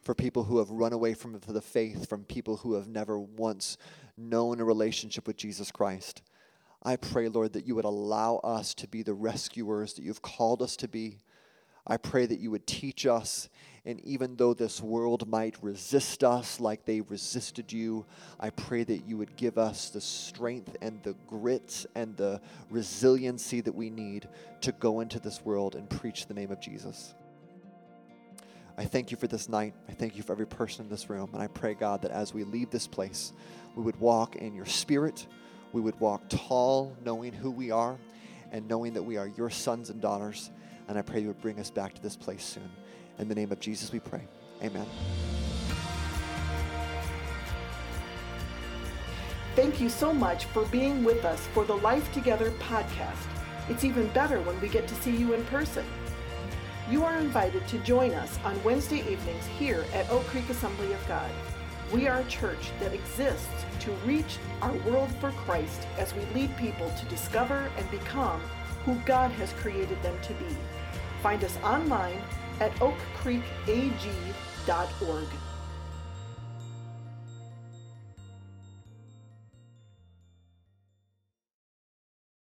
For 0.01 0.15
people 0.15 0.45
who 0.45 0.59
have 0.59 0.71
run 0.71 0.95
away 0.95 1.13
from 1.13 1.39
the 1.47 1.61
faith, 1.61 2.09
from 2.09 2.25
people 2.25 2.59
who 2.59 2.75
have 2.75 2.89
never 2.89 3.19
once 3.19 3.77
known 4.17 4.59
a 4.59 4.65
relationship 4.65 5.27
with 5.27 5.37
Jesus 5.37 5.71
Christ. 5.71 6.23
I 6.87 6.94
pray, 6.94 7.29
Lord, 7.29 7.55
that 7.55 7.66
you 7.66 7.75
would 7.75 7.85
allow 7.85 8.37
us 8.37 8.72
to 8.75 8.87
be 8.87 9.03
the 9.03 9.12
rescuers 9.12 9.94
that 9.94 10.05
you've 10.05 10.22
called 10.22 10.62
us 10.62 10.77
to 10.77 10.87
be. 10.87 11.18
I 11.85 11.96
pray 11.96 12.27
that 12.27 12.38
you 12.38 12.53
would 12.53 12.64
teach 12.64 13.07
us, 13.07 13.49
and 13.85 14.01
even 14.05 14.37
though 14.37 14.55
this 14.55 14.81
world 14.81 15.29
might 15.29 15.57
resist 15.61 16.22
us 16.22 16.61
like 16.61 16.85
they 16.85 17.01
resisted 17.01 17.72
you, 17.72 18.07
I 18.38 18.51
pray 18.51 18.85
that 18.85 19.05
you 19.05 19.18
would 19.18 19.35
give 19.35 19.59
us 19.59 19.90
the 19.90 20.01
strength 20.01 20.77
and 20.81 21.03
the 21.03 21.16
grit 21.27 21.87
and 21.96 22.16
the 22.16 22.40
resiliency 22.70 23.61
that 23.62 23.75
we 23.75 23.90
need 23.90 24.29
to 24.61 24.70
go 24.70 25.01
into 25.01 25.18
this 25.18 25.44
world 25.44 25.75
and 25.75 25.90
preach 25.90 26.27
the 26.27 26.35
name 26.35 26.53
of 26.53 26.61
Jesus. 26.61 27.16
I 28.79 28.85
thank 28.85 29.11
you 29.11 29.16
for 29.16 29.27
this 29.27 29.49
night. 29.49 29.75
I 29.88 29.92
thank 29.92 30.16
you 30.16 30.22
for 30.22 30.33
every 30.33 30.46
person 30.46 30.85
in 30.85 30.90
this 30.90 31.11
room. 31.11 31.31
And 31.33 31.42
I 31.42 31.49
pray, 31.49 31.75
God, 31.75 32.03
that 32.03 32.12
as 32.12 32.33
we 32.33 32.44
leave 32.44 32.70
this 32.70 32.87
place, 32.87 33.33
we 33.75 33.83
would 33.83 33.99
walk 33.99 34.37
in 34.37 34.55
your 34.55 34.66
spirit 34.66 35.27
we 35.77 35.83
would 35.83 36.01
walk 36.01 36.23
tall, 36.31 36.97
knowing 37.05 37.35
who 37.35 37.51
we 37.51 37.71
are 37.71 37.99
and 38.51 38.67
knowing 38.67 38.95
that 38.95 39.03
we 39.03 39.19
are 39.19 39.27
your 39.37 39.51
sons 39.51 39.91
and 39.91 40.01
daughters. 40.01 40.51
And 40.89 40.97
I 40.97 41.03
pray 41.03 41.21
you 41.21 41.27
would 41.27 41.43
bring 41.43 41.61
us 41.61 41.71
back 41.71 41.93
to 41.93 42.03
this 42.03 42.17
place 42.17 42.43
soon. 42.43 42.71
In 43.19 43.29
the 43.29 43.35
name 43.35 43.53
of 43.53 43.61
Jesus, 43.61 43.93
we 43.93 44.01
pray. 44.01 44.27
Amen. 44.62 44.87
Thank 49.55 49.79
you 49.79 49.91
so 49.91 50.15
much 50.15 50.47
for 50.47 50.65
being 50.67 51.05
with 51.05 51.27
us 51.27 51.47
for 51.49 51.67
the 51.67 51.77
Life 51.77 52.11
Together 52.15 52.53
podcast. 52.53 53.27
It's 53.69 53.85
even 53.85 54.09
better 54.09 54.41
when 54.41 54.59
we 54.62 54.69
get 54.69 54.89
to 54.89 54.95
see 54.95 55.15
you 55.15 55.35
in 55.35 55.45
person. 55.45 55.85
You 56.91 57.05
are 57.05 57.19
invited 57.19 57.69
to 57.69 57.79
join 57.81 58.12
us 58.12 58.39
on 58.45 58.65
Wednesday 58.65 59.01
evenings 59.01 59.45
here 59.59 59.85
at 59.93 60.09
Oak 60.09 60.25
Creek 60.29 60.49
Assembly 60.49 60.95
of 60.95 61.07
God. 61.07 61.31
We 61.92 62.09
are 62.09 62.20
a 62.20 62.25
church 62.25 62.72
that 62.81 62.92
exists 62.92 63.64
to 63.81 63.92
reach 64.05 64.38
our 64.61 64.72
world 64.79 65.09
for 65.20 65.31
Christ 65.31 65.87
as 65.99 66.12
we 66.14 66.22
lead 66.35 66.57
people 66.57 66.90
to 66.90 67.07
discover 67.07 67.70
and 67.77 67.88
become 67.90 68.40
who 68.85 68.96
God 69.07 69.31
has 69.33 69.53
created 69.53 70.03
them 70.03 70.16
to 70.22 70.33
be. 70.35 70.57
Find 71.22 71.44
us 71.44 71.57
online 71.59 72.22
at 72.61 72.75
oakcreekag.org. 72.77 75.29